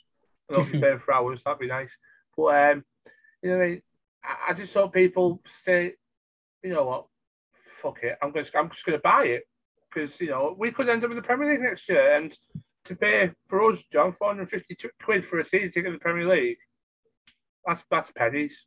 [0.49, 1.41] and obviously paying for ours.
[1.43, 1.91] That'd be nice.
[2.35, 2.85] But um,
[3.41, 3.77] you know,
[4.23, 5.93] I, I just hope people say,
[6.63, 7.05] you know what,
[7.81, 9.43] fuck it, I'm going to I'm just going to buy it
[9.93, 12.37] because you know we could end up in the Premier League next year, and
[12.85, 16.57] to pay for us, John, 450 quid for a season ticket in the Premier League,
[17.67, 18.65] that's that's pennies,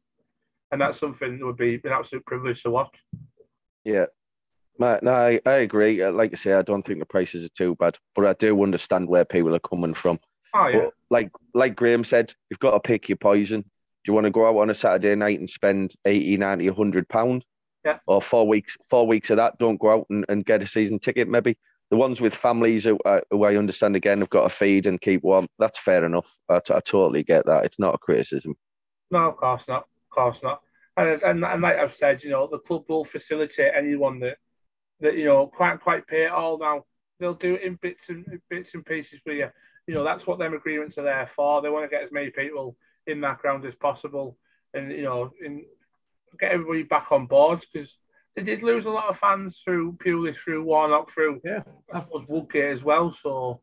[0.71, 2.97] and that's something that would be an absolute privilege to watch.
[3.85, 4.07] Yeah,
[4.81, 6.03] no, I, I agree.
[6.03, 8.63] Uh, like I say, I don't think the prices are too bad, but I do
[8.63, 10.19] understand where people are coming from.
[10.55, 10.81] Oh yeah.
[10.85, 13.61] But like like Graham said, you've got to pick your poison.
[13.63, 17.09] Do you want to go out on a Saturday night and spend 80, 90, 100
[17.09, 17.45] pound?
[17.85, 17.99] Yeah.
[18.07, 19.59] Or four weeks, four weeks of that.
[19.59, 21.29] Don't go out and, and get a season ticket.
[21.29, 21.57] Maybe
[21.91, 25.01] the ones with families who, uh, who I understand again have got to feed and
[25.01, 25.49] keep warm.
[25.59, 26.27] That's fair enough.
[26.49, 27.65] I, t- I totally get that.
[27.65, 28.55] It's not a criticism.
[29.11, 29.87] No, of course not.
[30.11, 30.63] Of course not.
[30.97, 34.37] And, and, and like I've said, you know, the club will facilitate anyone that
[35.01, 36.85] that you know quite quite pay it all now.
[37.19, 39.49] They'll do it in bits and bits and pieces for you.
[39.87, 41.61] You know, that's what them agreements are there for.
[41.61, 44.37] They want to get as many people in that ground as possible,
[44.75, 45.65] and you know, in
[46.39, 47.97] get everybody back on board because
[48.37, 52.27] they did lose a lot of fans through purely through Warnock, through yeah, that was
[52.29, 53.13] Woodgate as well.
[53.13, 53.61] So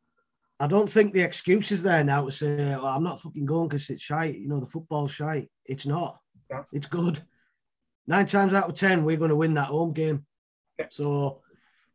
[0.59, 3.67] I don't think the excuse is there now to say oh, I'm not fucking going
[3.67, 4.39] because it's shite.
[4.39, 5.49] You know, the football's shite.
[5.65, 6.19] It's not.
[6.49, 6.63] Yeah.
[6.71, 7.21] It's good.
[8.07, 10.25] Nine times out of ten, we're going to win that home game.
[10.79, 10.87] Yeah.
[10.89, 11.41] So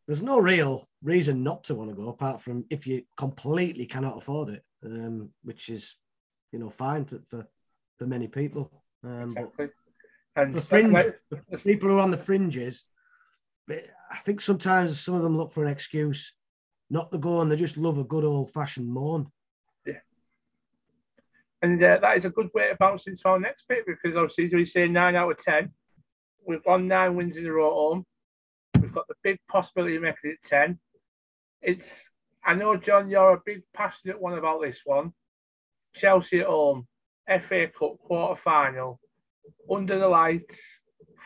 [0.07, 4.19] there's no real reason not to want to go, apart from if you completely cannot
[4.19, 5.97] afford it, um, which is,
[6.53, 7.47] you know, fine to, for
[7.99, 8.71] for many people.
[9.05, 9.71] Um, but
[10.37, 10.45] Exactly.
[10.45, 11.15] And the fringe,
[11.51, 12.85] the people who are on the fringes,
[13.71, 16.35] I think sometimes some of them look for an excuse
[16.93, 19.27] not the go and they just love a good old fashioned moan.
[19.87, 20.01] Yeah.
[21.63, 24.51] And uh, that is a good way to bounce into our next bit because obviously
[24.55, 25.71] we say nine out of ten.
[26.47, 28.07] We've won nine wins in a row at home.
[28.79, 30.79] We've got the big possibility of making it ten.
[31.63, 31.89] It's
[32.45, 35.15] I know John, you're a big passionate one about this one.
[35.95, 36.87] Chelsea at home,
[37.27, 39.01] FA Cup quarter final,
[39.71, 40.59] under the lights,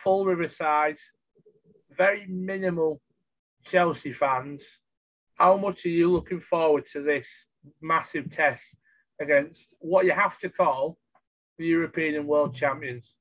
[0.01, 0.97] full Riverside,
[1.97, 3.01] very minimal
[3.65, 4.63] Chelsea fans.
[5.37, 7.27] How much are you looking forward to this
[7.81, 8.63] massive test
[9.21, 10.97] against what you have to call
[11.57, 13.13] the European and world champions?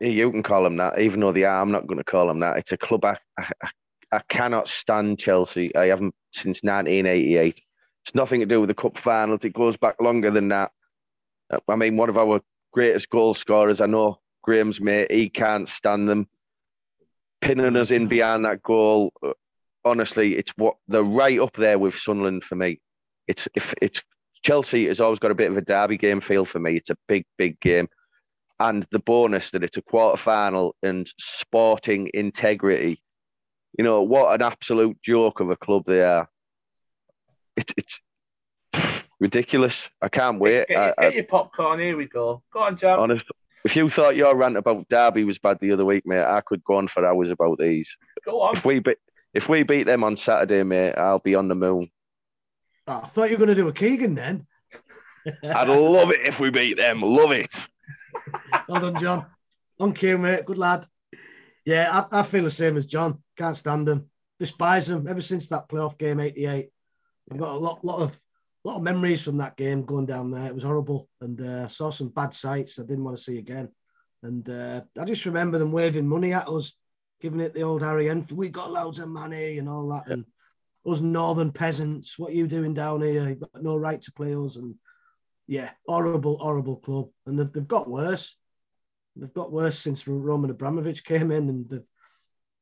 [0.00, 1.60] You can call them that, even though they are.
[1.60, 2.58] I'm not going to call them that.
[2.58, 3.50] It's a club I, I,
[4.12, 5.74] I cannot stand Chelsea.
[5.74, 7.60] I haven't since 1988.
[8.04, 9.44] It's nothing to do with the cup finals.
[9.44, 10.72] It goes back longer than that.
[11.50, 12.40] Uh, I mean, one of our
[12.72, 16.28] greatest goal scorers, I know Graham's mate, he can't stand them.
[17.40, 19.12] Pinning us in behind that goal.
[19.84, 22.80] Honestly, it's what they're right up there with Sunderland for me.
[23.26, 24.02] It's if it's
[24.42, 26.76] Chelsea has always got a bit of a derby game feel for me.
[26.76, 27.88] It's a big, big game
[28.60, 33.02] and the bonus that it's a quarter final and sporting integrity.
[33.76, 36.28] You know what an absolute joke of a club they are.
[37.56, 38.00] It's it's
[39.18, 39.88] ridiculous.
[40.02, 40.68] I can't wait.
[40.68, 41.80] Get, I, get I, your popcorn.
[41.80, 42.42] Here we go.
[42.52, 42.98] Go on, John.
[42.98, 43.24] honest,
[43.64, 46.62] if you thought your rant about Derby was bad the other week, mate, I could
[46.62, 47.96] go on for hours about these.
[48.24, 48.56] Go on.
[48.56, 48.98] If we beat
[49.34, 51.90] if we beat them on Saturday, mate, I'll be on the moon.
[52.86, 54.46] Oh, I thought you were going to do a Keegan then.
[55.44, 57.02] I'd love it if we beat them.
[57.02, 57.54] Love it.
[58.68, 59.26] Well done, John.
[59.78, 60.44] On cue, mate.
[60.44, 60.86] Good lad.
[61.64, 63.22] Yeah, I, I feel the same as John.
[63.36, 64.08] Can't stand them.
[64.38, 65.06] Despise them.
[65.06, 66.70] Ever since that playoff game, 88.
[67.30, 68.18] I've got a lot, lot of
[68.64, 70.46] lot of memories from that game going down there.
[70.46, 71.08] It was horrible.
[71.20, 73.68] And uh, saw some bad sights I didn't want to see again.
[74.22, 76.72] And uh, I just remember them waving money at us,
[77.20, 78.38] giving it the old Harry Enfield.
[78.38, 80.08] We got loads of money and all that.
[80.08, 80.24] And
[80.86, 83.28] us northern peasants, what are you doing down here?
[83.28, 84.56] You've got no right to play us.
[84.56, 84.76] And
[85.46, 87.08] yeah, horrible, horrible club.
[87.26, 88.36] And they've, they've got worse.
[89.16, 91.84] They've got worse since Roman Abramovich came in, and the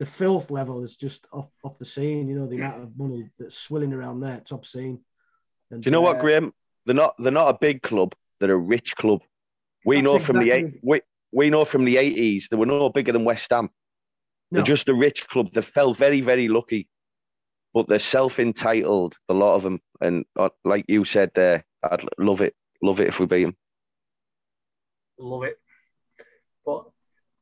[0.00, 2.26] the filth level is just off off the scene.
[2.28, 5.00] You know the amount of money that's swilling around there, top scene.
[5.70, 6.52] And, Do you know what, uh, Graham?
[6.86, 8.14] They're not they're not a big club.
[8.40, 9.20] They're a rich club.
[9.84, 11.00] We know from the eight exactly- we,
[11.32, 13.68] we know from the eighties they were no bigger than West Ham.
[14.50, 14.58] No.
[14.58, 15.52] They're just a rich club.
[15.52, 16.88] They felt very very lucky,
[17.74, 19.16] but they're self entitled.
[19.28, 23.08] A lot of them, and uh, like you said there, I'd love it, love it
[23.08, 23.56] if we beat them.
[25.18, 25.58] Love it.
[26.64, 26.84] But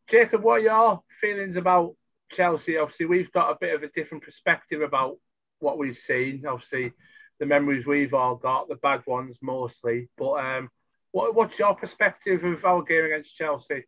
[0.09, 1.97] Jacob, what are your feelings about
[2.33, 2.79] Chelsea?
[2.79, 5.17] Obviously, we've got a bit of a different perspective about
[5.59, 6.45] what we've seen.
[6.47, 6.93] Obviously,
[7.39, 10.09] the memories we've all got, the bad ones mostly.
[10.17, 10.71] But um,
[11.13, 13.85] what, what's your perspective of our game against Chelsea?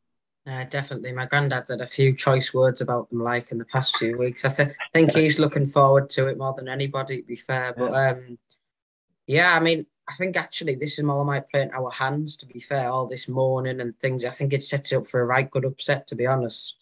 [0.48, 1.12] Uh, definitely.
[1.12, 4.46] My granddad had a few choice words about them, like in the past few weeks.
[4.46, 7.74] I th- think he's looking forward to it more than anybody, to be fair.
[7.76, 8.38] But um,
[9.26, 12.46] yeah, I mean, I think actually this is more might play in our hands, to
[12.46, 14.24] be fair, all this morning and things.
[14.24, 16.76] I think it sets it up for a right good upset, to be honest.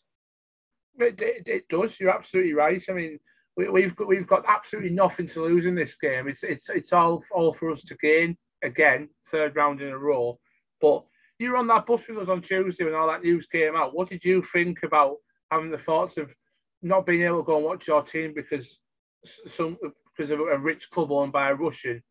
[0.98, 1.98] It, it, it does.
[1.98, 2.84] You're absolutely right.
[2.88, 3.18] I mean,
[3.56, 6.28] we, we've got we've got absolutely nothing to lose in this game.
[6.28, 10.38] It's it's it's all all for us to gain again, third round in a row.
[10.80, 11.04] But
[11.38, 13.94] you were on that bus with us on Tuesday when all that news came out.
[13.94, 15.16] What did you think about
[15.50, 16.30] having the thoughts of
[16.82, 18.78] not being able to go and watch your team because
[19.48, 19.76] some
[20.16, 22.02] because of a rich club owned by a Russian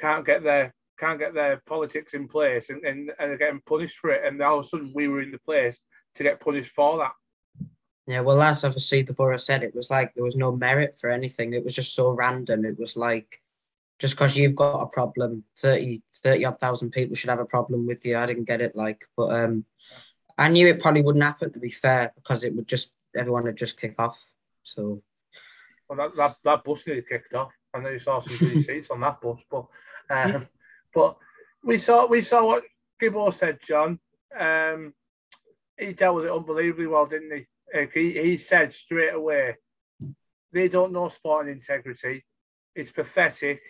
[0.00, 3.98] can't get their can't get their politics in place and, and, and are getting punished
[3.98, 5.82] for it, and all of a sudden we were in the place
[6.14, 7.12] to get punished for that.
[8.06, 11.08] Yeah, well, as obviously the Boro said, it was like there was no merit for
[11.08, 11.52] anything.
[11.52, 12.64] It was just so random.
[12.64, 13.41] It was like
[13.98, 17.86] just because you've got a problem, 30, 30 odd thousand people should have a problem
[17.86, 18.16] with you.
[18.16, 19.64] I didn't get it, like, but um,
[20.36, 23.56] I knew it probably wouldn't happen, to be fair, because it would just everyone would
[23.56, 24.34] just kick off.
[24.62, 25.02] So
[25.88, 27.52] Well, that, that, that bus nearly kicked off.
[27.74, 29.66] I know you saw some good seats on that bus, but
[30.10, 30.46] um,
[30.94, 31.16] but
[31.64, 32.64] we saw we saw what
[33.00, 33.98] Gibbo said, John.
[34.38, 34.94] Um,
[35.78, 37.46] he dealt with it unbelievably well, didn't he?
[37.94, 39.56] He he said straight away,
[40.52, 42.24] they don't know sporting integrity.
[42.74, 43.60] It's pathetic.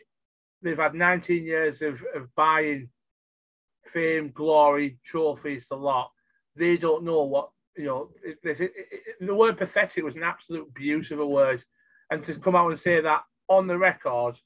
[0.63, 2.89] They've had 19 years of, of buying
[3.93, 6.11] fame, glory, trophies, the lot.
[6.57, 8.11] They don't know what you know.
[8.25, 11.65] It, it, it, the word pathetic was an absolute abuse of a word
[12.11, 14.39] and to come out and say that on the record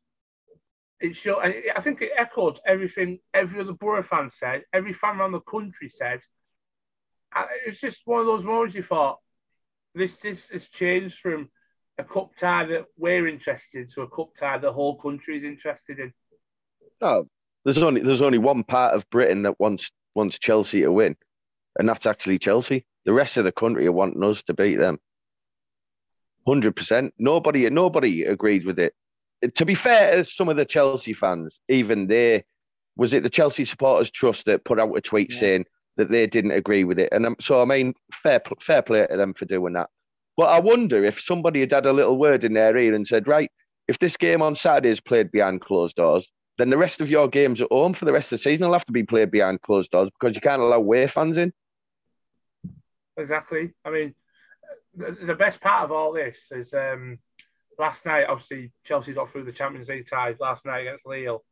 [1.01, 1.41] it showed.
[1.41, 5.89] I think it echoed everything every other Boro fan said, every fan around the country
[5.89, 6.21] said.
[7.37, 9.19] It was just one of those moments you thought
[9.95, 11.51] this this has changed from
[11.99, 15.45] a cup tie that we're interested in to a cup tie the whole country is
[15.45, 16.13] interested in.
[17.01, 17.29] No,
[17.65, 21.17] there's only there's only one part of Britain that wants wants Chelsea to win,
[21.79, 22.87] and that's actually Chelsea.
[23.05, 24.99] The rest of the country are wanting us to beat them.
[26.47, 27.15] Hundred percent.
[27.19, 28.95] Nobody nobody agreed with it
[29.55, 32.45] to be fair, some of the Chelsea fans, even they,
[32.97, 35.39] was it the Chelsea Supporters Trust that put out a tweet yeah.
[35.39, 35.65] saying
[35.97, 37.11] that they didn't agree with it?
[37.13, 39.91] And um, so, I mean, fair fair play to them for doing that.
[40.37, 43.27] But I wonder if somebody had had a little word in their ear and said,
[43.27, 43.51] right,
[43.89, 47.29] if this game on Saturday is played behind closed doors, then the rest of your
[47.29, 49.63] games at home for the rest of the season will have to be played behind
[49.63, 51.53] closed doors because you can't allow away fans in.
[53.17, 53.73] Exactly.
[53.85, 54.15] I mean,
[54.95, 57.19] the best part of all this is um,
[57.79, 61.45] last night, obviously, Chelsea got through the Champions League ties last night against Lille.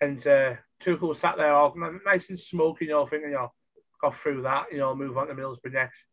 [0.00, 3.52] And uh, Tuchel sat there all nice and smoky, you know, thinking, you know,
[4.00, 6.04] got through that, you know, move on to Middlesbrough next.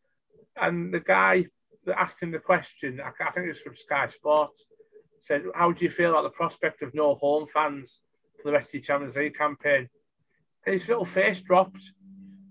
[0.56, 1.46] And the guy
[1.94, 4.66] asked him the question, I, I think it was from Sky Sports,
[5.24, 8.02] said, How do you feel about the prospect of no home fans
[8.38, 9.90] for the rest of the Champions League campaign?
[10.66, 11.92] And his little face dropped.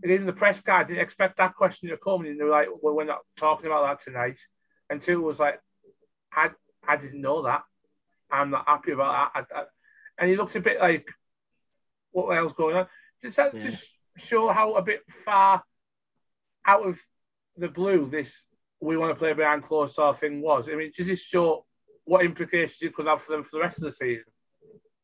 [0.03, 2.25] And even the press guy didn't expect that question to come.
[2.25, 4.39] And they were like, Well, we're not talking about that tonight.
[4.91, 5.61] And Tuchel was like,
[6.33, 6.51] I,
[6.87, 7.63] I didn't know that.
[8.31, 9.47] I'm not happy about that.
[9.53, 9.65] I, I,
[10.19, 11.07] and he looks a bit like,
[12.13, 12.87] what the hell's going on?
[13.23, 13.71] Does that yeah.
[13.71, 13.83] just
[14.19, 15.63] show how a bit far
[16.67, 16.99] out of
[17.57, 18.35] the blue this
[18.85, 20.69] we want to play behind closed door thing was?
[20.71, 21.65] I mean, does this show
[22.05, 24.25] what implications it could have for them for the rest of the season?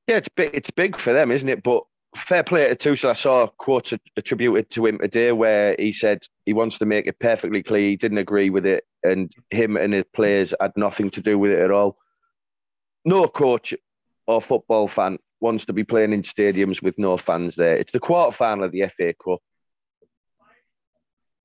[0.07, 0.51] Yeah, it's big.
[0.55, 1.63] It's big for them, isn't it?
[1.63, 1.85] But
[2.17, 3.11] fair play to Tuchel.
[3.11, 7.07] I saw a quote attributed to him today where he said he wants to make
[7.07, 11.11] it perfectly clear he didn't agree with it, and him and his players had nothing
[11.11, 11.97] to do with it at all.
[13.05, 13.75] No coach
[14.27, 17.77] or football fan wants to be playing in stadiums with no fans there.
[17.77, 19.41] It's the quarter final of the FA Cup.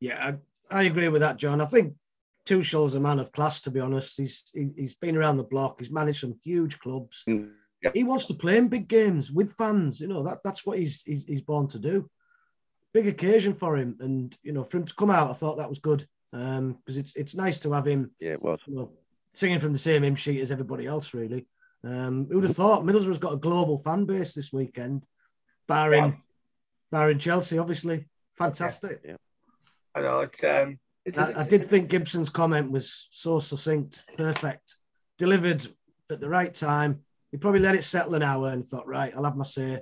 [0.02, 0.36] Yeah,
[0.70, 1.62] I, I agree with that, John.
[1.62, 1.94] I think
[2.46, 4.18] Tuchel's a man of class, to be honest.
[4.18, 5.80] He's he, he's been around the block.
[5.80, 7.24] He's managed some huge clubs.
[7.28, 7.52] Mm
[7.94, 10.00] he wants to play in big games with fans.
[10.00, 12.10] You know that that's what he's he's, he's born to do.
[12.94, 15.70] Big occasion for him, and you know for him to come out, I thought that
[15.70, 18.12] was good because um, it's it's nice to have him.
[18.20, 18.60] Yeah, it was.
[18.66, 18.92] You know,
[19.34, 21.48] singing from the same hymn sheet as everybody else, really.
[21.84, 25.06] Um, who would have thought Middlesbrough's got a global fan base this weekend,
[25.68, 26.14] barring yeah.
[26.92, 28.06] barring Chelsea, obviously.
[28.38, 29.02] Fantastic.
[29.06, 29.18] Yeah.
[29.94, 30.44] I know it's.
[30.44, 30.80] Um,
[31.18, 34.76] I, I did think Gibson's comment was so succinct, perfect,
[35.18, 35.66] delivered
[36.10, 37.02] at the right time
[37.32, 39.82] he probably let it settle an hour and thought, right, I'll have my say.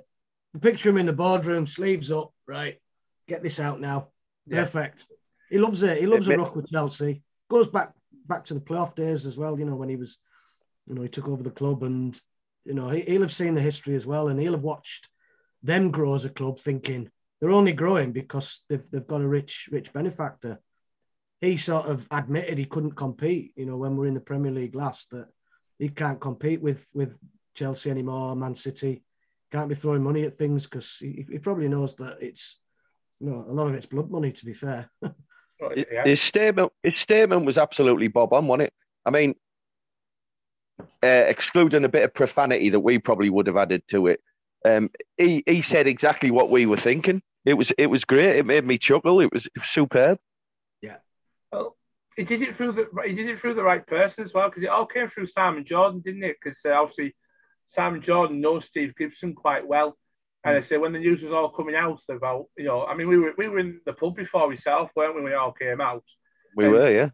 [0.54, 2.80] The picture him in the boardroom, sleeves up, right,
[3.28, 4.08] get this out now.
[4.46, 4.60] Yeah.
[4.60, 5.06] Perfect.
[5.50, 5.98] He loves it.
[5.98, 7.22] He loves a rock with Chelsea.
[7.48, 7.92] Goes back
[8.26, 10.18] back to the playoff days as well, you know, when he was,
[10.88, 12.18] you know, he took over the club and,
[12.64, 15.08] you know, he, he'll have seen the history as well and he'll have watched
[15.62, 17.08] them grow as a club thinking
[17.40, 20.60] they're only growing because they've, they've got a rich, rich benefactor.
[21.40, 24.74] He sort of admitted he couldn't compete, you know, when we're in the Premier League
[24.74, 25.28] last, that
[25.78, 27.18] he can't compete with with
[27.54, 29.02] Chelsea anymore, Man City.
[29.52, 32.58] Can't be throwing money at things because he, he, probably knows that it's
[33.20, 34.32] you know a lot of it's blood money.
[34.32, 34.90] To be fair,
[36.04, 38.72] his statement his statement was absolutely bob on, wasn't it?
[39.06, 39.34] I mean,
[40.80, 44.20] uh, excluding a bit of profanity that we probably would have added to it,
[44.64, 47.22] um, he he said exactly what we were thinking.
[47.44, 48.36] It was it was great.
[48.36, 49.20] It made me chuckle.
[49.20, 50.18] It was, it was superb.
[51.54, 51.76] Well,
[52.16, 54.62] he did it through the he did it through the right person as well because
[54.62, 56.36] it all came through Simon Jordan, didn't it?
[56.42, 57.14] Because uh, obviously
[57.68, 59.96] Sam Jordan knows Steve Gibson quite well.
[60.44, 63.08] And I say when the news was all coming out about, you know, I mean,
[63.08, 65.22] we were we were in the pub before ourselves, weren't we?
[65.22, 66.04] When it all came out.
[66.54, 67.10] We were, yeah.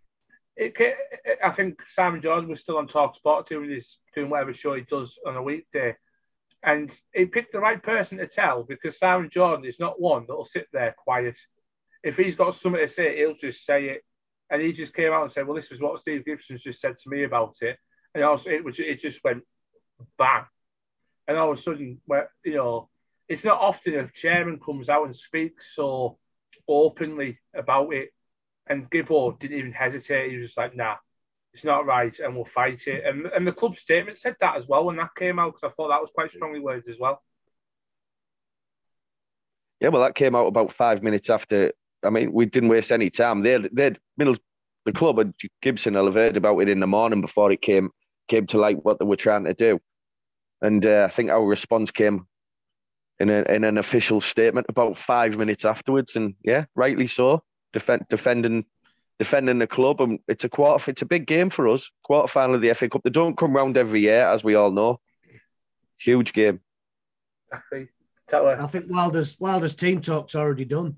[0.57, 4.53] It, it, I think Simon Jordan was still on Talk Sport doing his doing whatever
[4.53, 5.97] show he does on a weekday,
[6.63, 10.45] and he picked the right person to tell because Simon Jordan is not one that'll
[10.45, 11.39] sit there quiet.
[12.03, 14.03] If he's got something to say, he'll just say it.
[14.51, 16.99] And he just came out and said, "Well, this is what Steve Gibson's just said
[16.99, 17.79] to me about it,"
[18.15, 19.45] and also it was it just went
[20.19, 20.45] bang.
[21.29, 22.89] And all of a sudden, where you know,
[23.29, 26.19] it's not often a chairman comes out and speaks so
[26.67, 28.11] openly about it.
[28.67, 30.31] And Gibbo didn't even hesitate.
[30.31, 30.97] He was like, "Nah,
[31.55, 34.67] it's not right, and we'll fight it." And and the club statement said that as
[34.67, 37.23] well when that came out because I thought that was quite strongly worded as well.
[39.81, 41.73] Yeah, well, that came out about five minutes after.
[42.03, 43.43] I mean, we didn't waste any time.
[43.43, 44.37] They they middle
[44.85, 47.91] the club and Gibson will have heard about it in the morning before it came
[48.29, 49.81] came to light what they were trying to do.
[50.63, 52.27] And uh, I think our response came
[53.19, 56.17] in, a, in an official statement about five minutes afterwards.
[56.17, 57.43] And yeah, rightly so,
[57.73, 58.65] defend, defending
[59.19, 60.01] defending the club.
[60.01, 60.91] And it's a quarter.
[60.91, 61.91] It's a big game for us.
[62.05, 63.03] Quarter final of the FA Cup.
[63.03, 65.01] They don't come round every year, as we all know.
[65.99, 66.61] Huge game.
[67.53, 67.89] Exactly.
[68.29, 68.61] Tell her.
[68.61, 70.97] I think Wilder's Wilder's team talk's already done.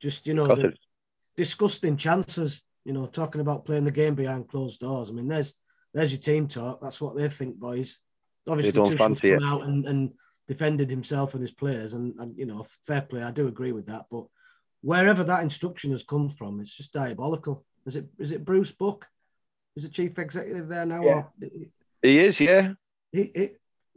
[0.00, 0.78] Just you know, the it.
[1.36, 2.62] Disgusting chances.
[2.84, 5.08] You know, talking about playing the game behind closed doors.
[5.08, 5.54] I mean, there's
[5.94, 6.80] there's your team talk.
[6.80, 7.98] That's what they think, boys.
[8.48, 10.12] Obviously, don't Tuchel's fancy come out and, and
[10.48, 13.22] defended himself and his players, and, and you know, fair play.
[13.22, 14.24] I do agree with that, but
[14.80, 17.64] wherever that instruction has come from, it's just diabolical.
[17.86, 19.06] Is it is it Bruce Buck?
[19.76, 21.02] Is the chief executive there now?
[21.02, 21.14] Yeah.
[21.14, 21.32] Or-
[22.02, 22.72] He is, yeah.
[23.10, 23.48] he, he,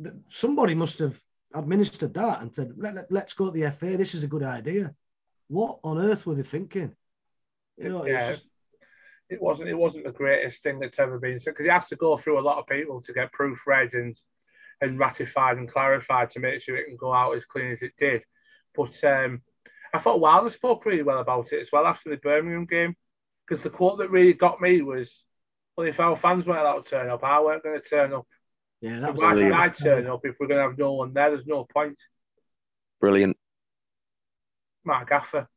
[0.01, 1.19] th- somebody must have
[1.53, 3.97] administered that and said, Let, let, let's go to the FA.
[3.97, 4.93] This is a good idea.
[5.47, 6.95] What on earth were they thinking?
[7.77, 8.31] You know, Yeah.
[8.31, 8.47] just,
[9.29, 11.95] it wasn't it wasn't the greatest thing that's ever been said because he has to
[11.95, 14.15] go through a lot of people to get proofread and
[14.81, 17.93] and ratified and clarified to make sure it can go out as clean as it
[17.97, 18.23] did.
[18.75, 19.41] But um,
[19.93, 22.95] I thought Wilder spoke really well about it as well after the Birmingham game
[23.47, 25.23] because the quote that really got me was,
[25.75, 28.27] "Well, if our fans weren't allowed to turn up, I weren't going to turn up.
[28.81, 29.55] yeah, that was Why should brilliant.
[29.55, 31.29] I turn up if we're going to have no one there?
[31.31, 31.99] There's no point."
[32.99, 33.37] Brilliant.
[34.83, 35.47] Mark Gaffer.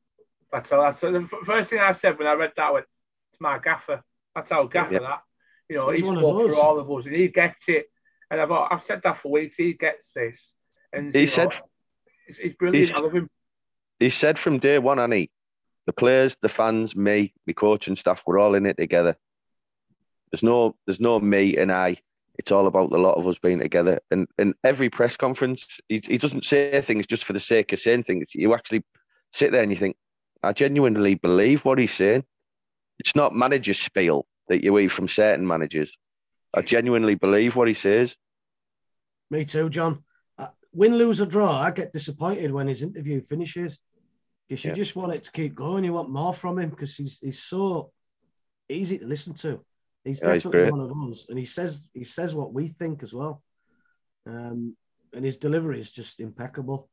[0.53, 0.83] That's all.
[0.83, 2.63] That's the first thing I said when I read that.
[2.67, 2.87] I went,
[3.33, 4.03] "It's Mark Gaffer."
[4.35, 4.99] That's how Gaffer Yeah.
[5.01, 5.23] that.
[5.69, 7.87] You know, He's he's one of spoke for all of us, and he gets it.
[8.31, 9.57] And I've I've said that for weeks.
[9.57, 10.53] He gets this,
[10.93, 11.61] and He you know, said-
[12.27, 12.87] he's, he's brilliant.
[12.89, 13.29] he's- I love him.
[13.99, 15.31] He said from day one, Annie,
[15.87, 19.17] the players, the fans, me, the coaching staff, we're all in it together.
[20.31, 21.97] There's no, there's no me and I.
[22.39, 23.99] It's all about the lot of us being together.
[24.11, 27.81] And in every press conference, he, he doesn't say things just for the sake of
[27.81, 28.27] saying things.
[28.35, 28.85] You actually
[29.33, 29.97] sit there and you think,
[30.43, 32.25] I genuinely believe what he's saying.
[32.99, 35.93] It's not manager spiel that you hear from certain managers.
[36.55, 38.17] I genuinely believe what he says.
[39.31, 40.05] me too, John.
[40.39, 43.79] Uh, win, lose, or draw, I get disappointed when his interview finishes
[44.49, 44.77] because you Yeah.
[44.77, 45.85] just want it to keep going.
[45.85, 47.93] You want more from him because he's he's so
[48.69, 49.65] easy to listen to.
[50.05, 50.71] He's Yeah, definitely great.
[50.71, 53.43] one of us, and he says he says what we think as well.
[54.27, 54.77] Um,
[55.13, 56.89] and his delivery is just impeccable.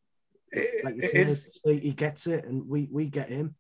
[0.57, 3.55] It- Like you said, is- he he gets it, and we we get him.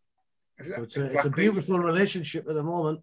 [0.65, 3.01] So it's a, it's a beautiful relationship at the moment.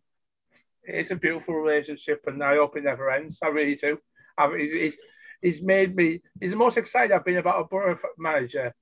[0.85, 3.39] It's a beautiful relationship, and I hope it never ends.
[3.43, 3.99] I really do.
[4.39, 4.95] I mean, he's,
[5.43, 6.23] he's, made me.
[6.41, 8.75] He's the most excited I've been about a Boro manager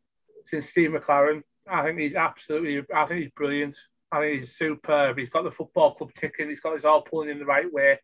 [0.46, 1.42] since Steve McClaren.
[1.68, 2.82] I think he's absolutely.
[2.94, 3.76] I think he's brilliant.
[4.12, 5.18] I think he's superb.
[5.18, 6.48] He's got the football club ticking.
[6.48, 7.98] He's got us all pulling in the right way.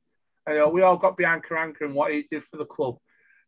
[0.47, 2.97] I know we all got behind Karanka and what he did for the club,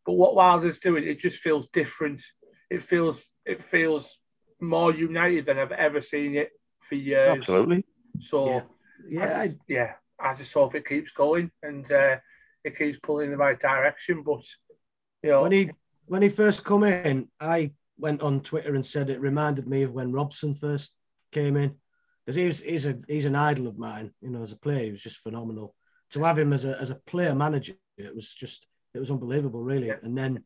[0.05, 2.21] but what Wilder's doing, it just feels different.
[2.69, 4.17] It feels it feels
[4.61, 6.49] more united than I've ever seen it
[6.87, 7.37] for years.
[7.39, 7.85] Absolutely.
[8.19, 8.61] So Yeah.
[9.07, 12.17] Yeah, I, yeah, I just hope it keeps going and uh,
[12.63, 14.23] it keeps pulling in the right direction.
[14.23, 14.41] But
[15.23, 15.71] you know, when he
[16.05, 19.93] when he first come in, I went on Twitter and said it reminded me of
[19.93, 20.93] when Robson first
[21.31, 21.75] came in
[22.25, 24.11] because he was he's a he's an idol of mine.
[24.21, 25.75] You know, as a player, he was just phenomenal.
[26.11, 29.63] To have him as a as a player manager, it was just it was unbelievable,
[29.63, 29.87] really.
[29.87, 29.97] Yeah.
[30.01, 30.43] And then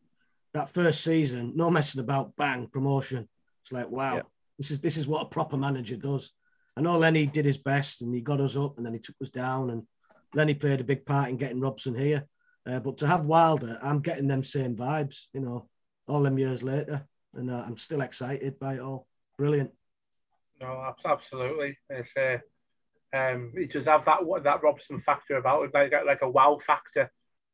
[0.54, 3.28] that first season, no messing about, bang promotion.
[3.64, 4.22] It's like wow, Yeah.
[4.58, 6.32] this is this is what a proper manager does.
[6.76, 9.16] I know Lennie did his best and he got us up and then he took
[9.22, 9.84] us down and
[10.34, 12.26] Lennie played a big part in getting Robson here.
[12.66, 15.70] Uh, but to have Wilder, I'm getting them same vibes, you know,
[16.08, 19.06] all them years later, and uh, I'm still excited by it all.
[19.38, 19.72] Brilliant.
[20.62, 21.78] no, absolutely.
[21.90, 22.38] It's uh,
[23.16, 26.58] um, he does have that what that Robson factor about it, like like a wow
[26.66, 27.12] factor.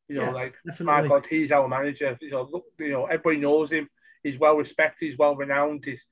[0.10, 1.08] You know, Yeah, like my Definitely.
[1.10, 2.18] God, he's our manager.
[2.20, 3.88] You know, look, you know, everybody knows him.
[4.24, 5.06] He's well respected.
[5.08, 5.86] He's well renowned.
[5.86, 6.06] He's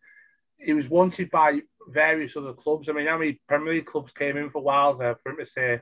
[0.60, 2.90] he was wanted by various other clubs.
[2.90, 5.82] I mean, how many Premier League clubs came in for Wilder for him to say,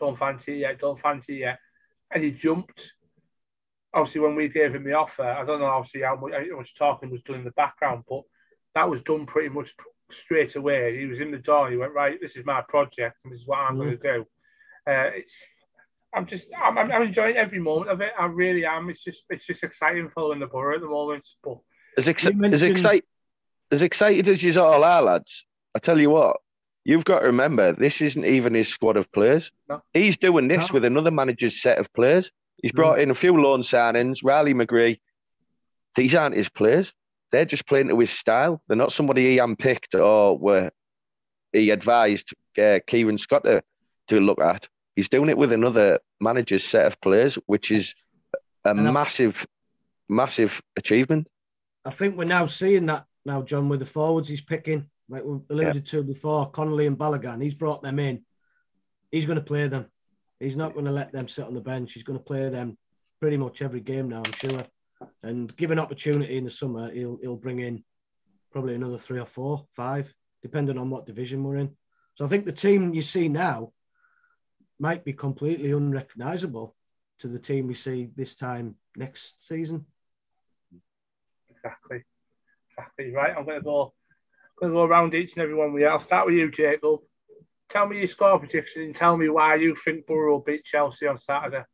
[0.00, 1.58] "Don't fancy it yet, don't fancy it yet,"
[2.12, 2.92] and he jumped.
[3.92, 6.74] Obviously, when we gave him the offer, I don't know obviously how much, how much
[6.74, 8.22] talking was done in the background, but
[8.74, 9.74] that was done pretty much
[10.10, 10.98] straight away.
[10.98, 11.70] He was in the door.
[11.70, 12.18] He went right.
[12.20, 13.78] This is my project, and this is what I'm Mhm.
[13.78, 14.26] going to do.
[14.86, 15.44] Uh, it's.
[16.14, 16.48] I'm just.
[16.64, 18.12] I'm, I'm I'm enjoying every moment of it.
[18.18, 18.88] I really am.
[18.90, 19.22] It's just.
[19.30, 21.28] It's just exciting following the Boro at the moment.
[21.44, 21.58] But
[21.96, 23.04] As, ex- You as, mentioned- excite-
[23.70, 25.44] as excited as you all are, lads,
[25.74, 26.38] I tell you what,
[26.84, 29.52] you've got to remember this isn't even his squad of players.
[29.68, 29.82] No.
[29.92, 30.74] He's doing this No.
[30.74, 32.30] with another manager's set of players.
[32.62, 34.98] He's brought in a few loan signings, Riley McGree.
[35.94, 36.92] These aren't his players.
[37.30, 38.62] They're just playing to his style.
[38.66, 40.70] They're not somebody he handpicked or were
[41.52, 43.62] he advised uh, Kieran Scott to,
[44.08, 44.66] to look at.
[44.98, 47.94] He's doing it with another manager's set of players, which is
[48.64, 49.46] a And I- massive,
[50.08, 51.28] massive achievement.
[51.84, 55.38] I think we're now seeing that now, John, with the forwards he's picking, like we
[55.50, 57.40] alluded to before, Connolly and Balogun.
[57.40, 58.24] He's brought them in.
[59.12, 59.86] He's going to play them.
[60.40, 61.92] He's not going to let them sit on the bench.
[61.92, 62.76] He's going to play them
[63.20, 64.66] pretty much every game now, I'm sure.
[65.22, 67.84] And given opportunity in the summer, he'll he'll bring in
[68.50, 71.76] probably another three or four, five, depending on what division we're in.
[72.16, 73.72] So I think the team you see now
[74.78, 76.74] might be completely unrecognisable
[77.20, 79.86] to the team we see this time next season.
[81.50, 82.04] exactly,
[82.70, 83.12] exactly.
[83.12, 83.92] Right, I'm going to go,
[84.58, 85.88] going to go around each and every one with you.
[85.88, 87.00] I'll start with you, Jacob.
[87.68, 91.06] Tell me your score prediction and tell me why you think Boro will beat Chelsea
[91.06, 91.64] on Saturday.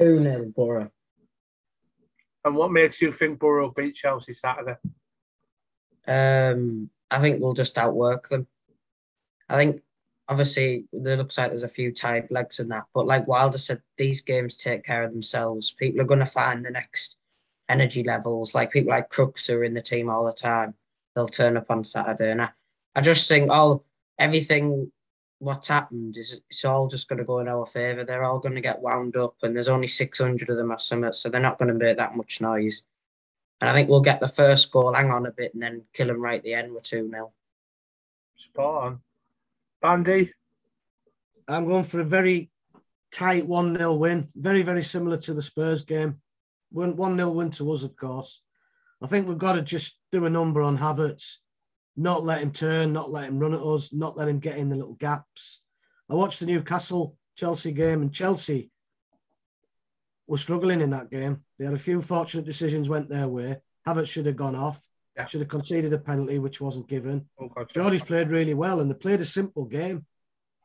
[0.00, 0.90] 2 0 Boro.
[2.44, 4.76] And what makes you think Boro will beat Chelsea Saturday?
[6.06, 8.46] Um, I think we'll just outwork them.
[9.48, 9.82] I think
[10.30, 13.82] obviously there looks like there's a few tired legs in that, but like Wilder said,
[13.98, 15.72] these games take care of themselves.
[15.72, 17.16] People are going to find the next
[17.68, 18.54] energy levels.
[18.54, 20.74] Like people like Crooks are in the team all the time,
[21.14, 22.50] they'll turn up on Saturday, and I,
[22.94, 23.84] I just think oh
[24.18, 24.90] everything
[25.40, 28.04] what's happened is it's all just going to go in our favour.
[28.04, 31.14] They're all going to get wound up, and there's only 600 of them at Summit,
[31.14, 32.82] so they're not going to make that much noise.
[33.60, 36.08] And I think we'll get the first goal, hang on a bit, and then kill
[36.08, 37.32] them right at the end with 2 0.
[38.36, 39.00] Spot on.
[39.80, 40.32] Bandy?
[41.48, 42.50] I'm going for a very
[43.12, 46.20] tight 1 0 win, very, very similar to the Spurs game.
[46.70, 48.42] 1 0 win to us, of course.
[49.02, 51.36] I think we've got to just do a number on Havertz,
[51.96, 54.68] not let him turn, not let him run at us, not let him get in
[54.68, 55.62] the little gaps.
[56.08, 58.70] I watched the Newcastle Chelsea game, and Chelsea
[60.26, 61.42] were struggling in that game.
[61.58, 63.56] They had a few fortunate decisions went their way.
[63.86, 64.86] Havertz should have gone off.
[65.20, 65.26] Yeah.
[65.26, 67.28] Should have conceded a penalty, which wasn't given.
[67.40, 70.06] Oh, Geordie's played really well, and they played a simple game.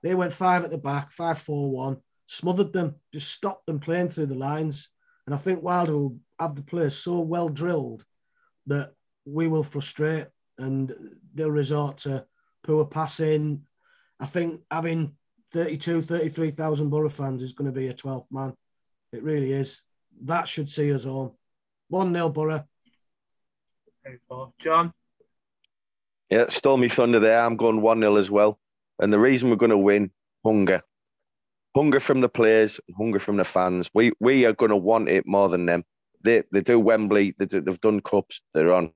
[0.04, 1.98] They went five at the back, five, four, one,
[2.28, 4.90] smothered them, just stopped them playing through the lines.
[5.26, 8.06] And I think Wilder will have the players so well drilled
[8.68, 8.94] that
[9.26, 10.28] we will frustrate
[10.58, 10.94] and
[11.34, 12.26] they'll resort to
[12.64, 13.66] poor passing.
[14.20, 15.16] I think having
[15.54, 18.54] 32, 33,000 Boro fans is going to be a 12th man.
[19.12, 19.82] It really is.
[20.24, 21.32] That should see us home.
[21.90, 22.64] 1 0 Boro.
[24.60, 24.94] John?
[26.30, 27.44] Yeah, Stormy Thunder there.
[27.44, 28.60] I'm going 1 0 as well.
[29.00, 30.12] And the reason we're going to win,
[30.44, 30.82] hunger.
[31.76, 33.90] Hunger from the players, hunger from the fans.
[33.94, 35.84] We we are going to want it more than them.
[36.24, 37.36] They they do Wembley.
[37.38, 38.42] They do, they've done cups.
[38.54, 38.92] They're on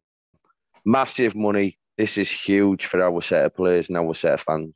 [0.86, 1.78] massive money.
[1.98, 4.76] This is huge for our set of players and our set of fans.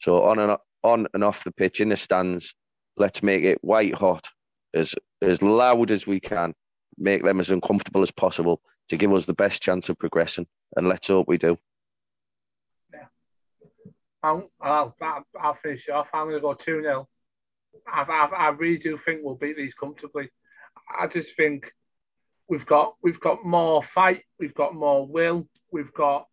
[0.00, 2.52] So on and on and off the pitch in the stands,
[2.96, 4.26] let's make it white hot,
[4.74, 6.52] as as loud as we can,
[6.98, 10.46] make them as uncomfortable as possible to give us the best chance of progressing.
[10.76, 11.58] And let's hope we do.
[14.22, 14.94] I'll, I'll,
[15.40, 16.08] I'll finish off.
[16.12, 17.08] I'm going to go 2 0.
[17.86, 20.30] I, I, I really do think we'll beat these comfortably.
[20.98, 21.72] I just think
[22.48, 26.26] we've got we've got more fight, we've got more will, we've got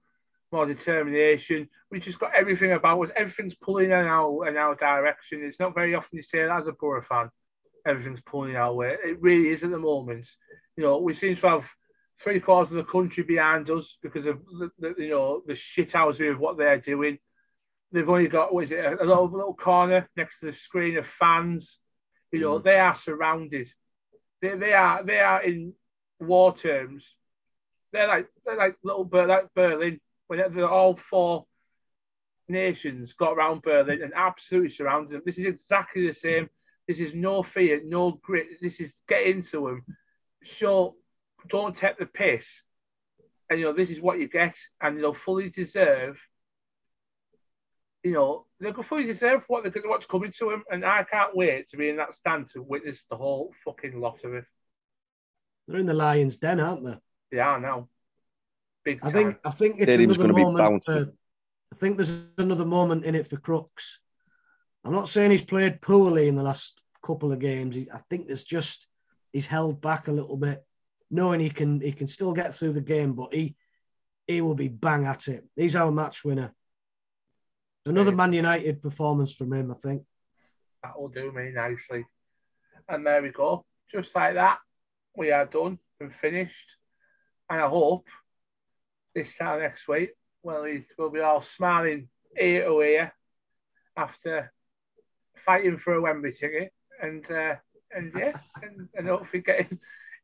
[0.52, 1.70] more determination.
[1.92, 3.12] We've just got everything about us.
[3.16, 5.44] Everything's pulling in our in our direction.
[5.44, 7.30] It's not very often you say that as a Boro fan.
[7.86, 8.96] Everything's pulling our way.
[9.04, 10.28] It really is at the moment.
[10.78, 11.66] You know, we seem to have
[12.24, 15.92] three quarters of the country behind us because of the, the you know the shit
[15.92, 17.18] house of what they're doing.
[17.92, 21.06] They've only got what is it a, little little corner next to the screen of
[21.06, 21.80] fans.
[22.32, 22.64] You know mm.
[22.64, 23.72] they are surrounded.
[24.42, 25.74] They, they are they are in
[26.20, 27.06] war terms.
[27.92, 31.46] They're like they're like little like Berlin when they're all four
[32.48, 35.22] nations got around Berlin and absolutely surrounded them.
[35.26, 36.50] This is exactly the same.
[36.88, 38.48] This is no fear, no grit.
[38.62, 39.86] This is get into them,
[40.44, 40.96] show,
[41.50, 42.48] don't take the piss,
[43.50, 46.18] and you know this is what you get, and they'll fully deserve
[48.04, 51.36] you know, they could fully deserve what they're what's coming to him, and I can't
[51.36, 54.46] wait to be in that stand to witness the whole fucking lot of it.
[55.68, 56.98] They're in the Lions' Den, aren't they?
[57.32, 57.88] They are now.
[58.84, 60.84] Big I think I think it's Stadium's another moment.
[60.86, 61.14] For,
[61.72, 64.00] I think there's another moment in it for Crooks.
[64.84, 67.78] I'm not saying he's played poorly in the last couple of games.
[67.94, 68.86] I think there's just
[69.32, 70.66] he's held back a little bit,
[71.14, 73.56] knowing he can he can still get through the game, but he
[74.28, 75.46] he will be bang at it.
[75.56, 76.54] He's our match winner.
[77.86, 80.04] Another Man United performance from him, I think.
[80.84, 82.06] That will do me nicely.
[82.88, 83.66] And there we go.
[83.92, 84.58] Just like that,
[85.16, 86.70] we are done and finished.
[87.50, 88.08] And I hope
[89.14, 90.12] this time next week,
[90.42, 90.66] well,
[90.98, 92.10] we'll be all smiling
[92.40, 93.14] ear to ear
[93.96, 94.52] after
[95.46, 96.72] fighting for a Wembley ticket.
[97.02, 97.56] And uh,
[97.92, 99.80] and yeah, and, and hopefully getting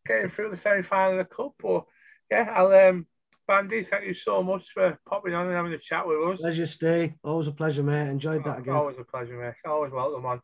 [0.07, 1.53] getting through the semi final of the cup.
[1.63, 1.85] Or
[2.29, 3.05] yeah, I'll um
[3.49, 6.39] Bandy, thank you so much for popping on and having a chat with us.
[6.39, 7.15] Pleasure, stay.
[7.23, 8.07] Always a pleasure, mate.
[8.07, 8.75] Enjoyed that again.
[8.75, 9.55] Always a pleasure, mate.
[9.67, 10.41] Always welcome on.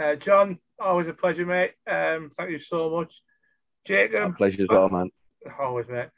[0.00, 1.72] Uh, John, always a pleasure, mate.
[1.84, 3.12] Um, thank you so much.
[3.84, 4.36] Jacob.
[4.36, 5.10] pleasure as well, man.
[5.58, 6.10] Always, mate.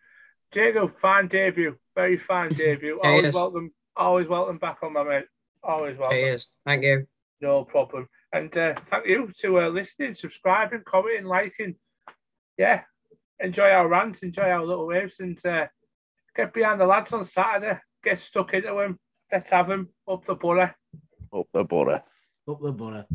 [0.53, 1.79] Jacob, fine debut.
[1.95, 3.01] Very fine debut.
[3.03, 3.73] always welcome.
[3.97, 5.25] Always welcome back on, my mate.
[5.65, 6.19] Always welcome.
[6.19, 6.51] Cheers.
[6.67, 7.07] Thank you.
[7.41, 8.11] No problem.
[8.35, 11.77] And uh, thank you to uh, listening, subscribing, commenting, liking.
[12.59, 12.83] Yeah,
[13.41, 15.67] enjoy our rants, enjoy our little waves, and uh,
[16.37, 17.81] Get behind the lads on Saturday.
[18.05, 18.99] Get stuck into them.
[19.33, 20.71] Let's have them up the Boro.
[21.33, 21.95] Up the Boro.
[21.95, 23.07] Up the Boro.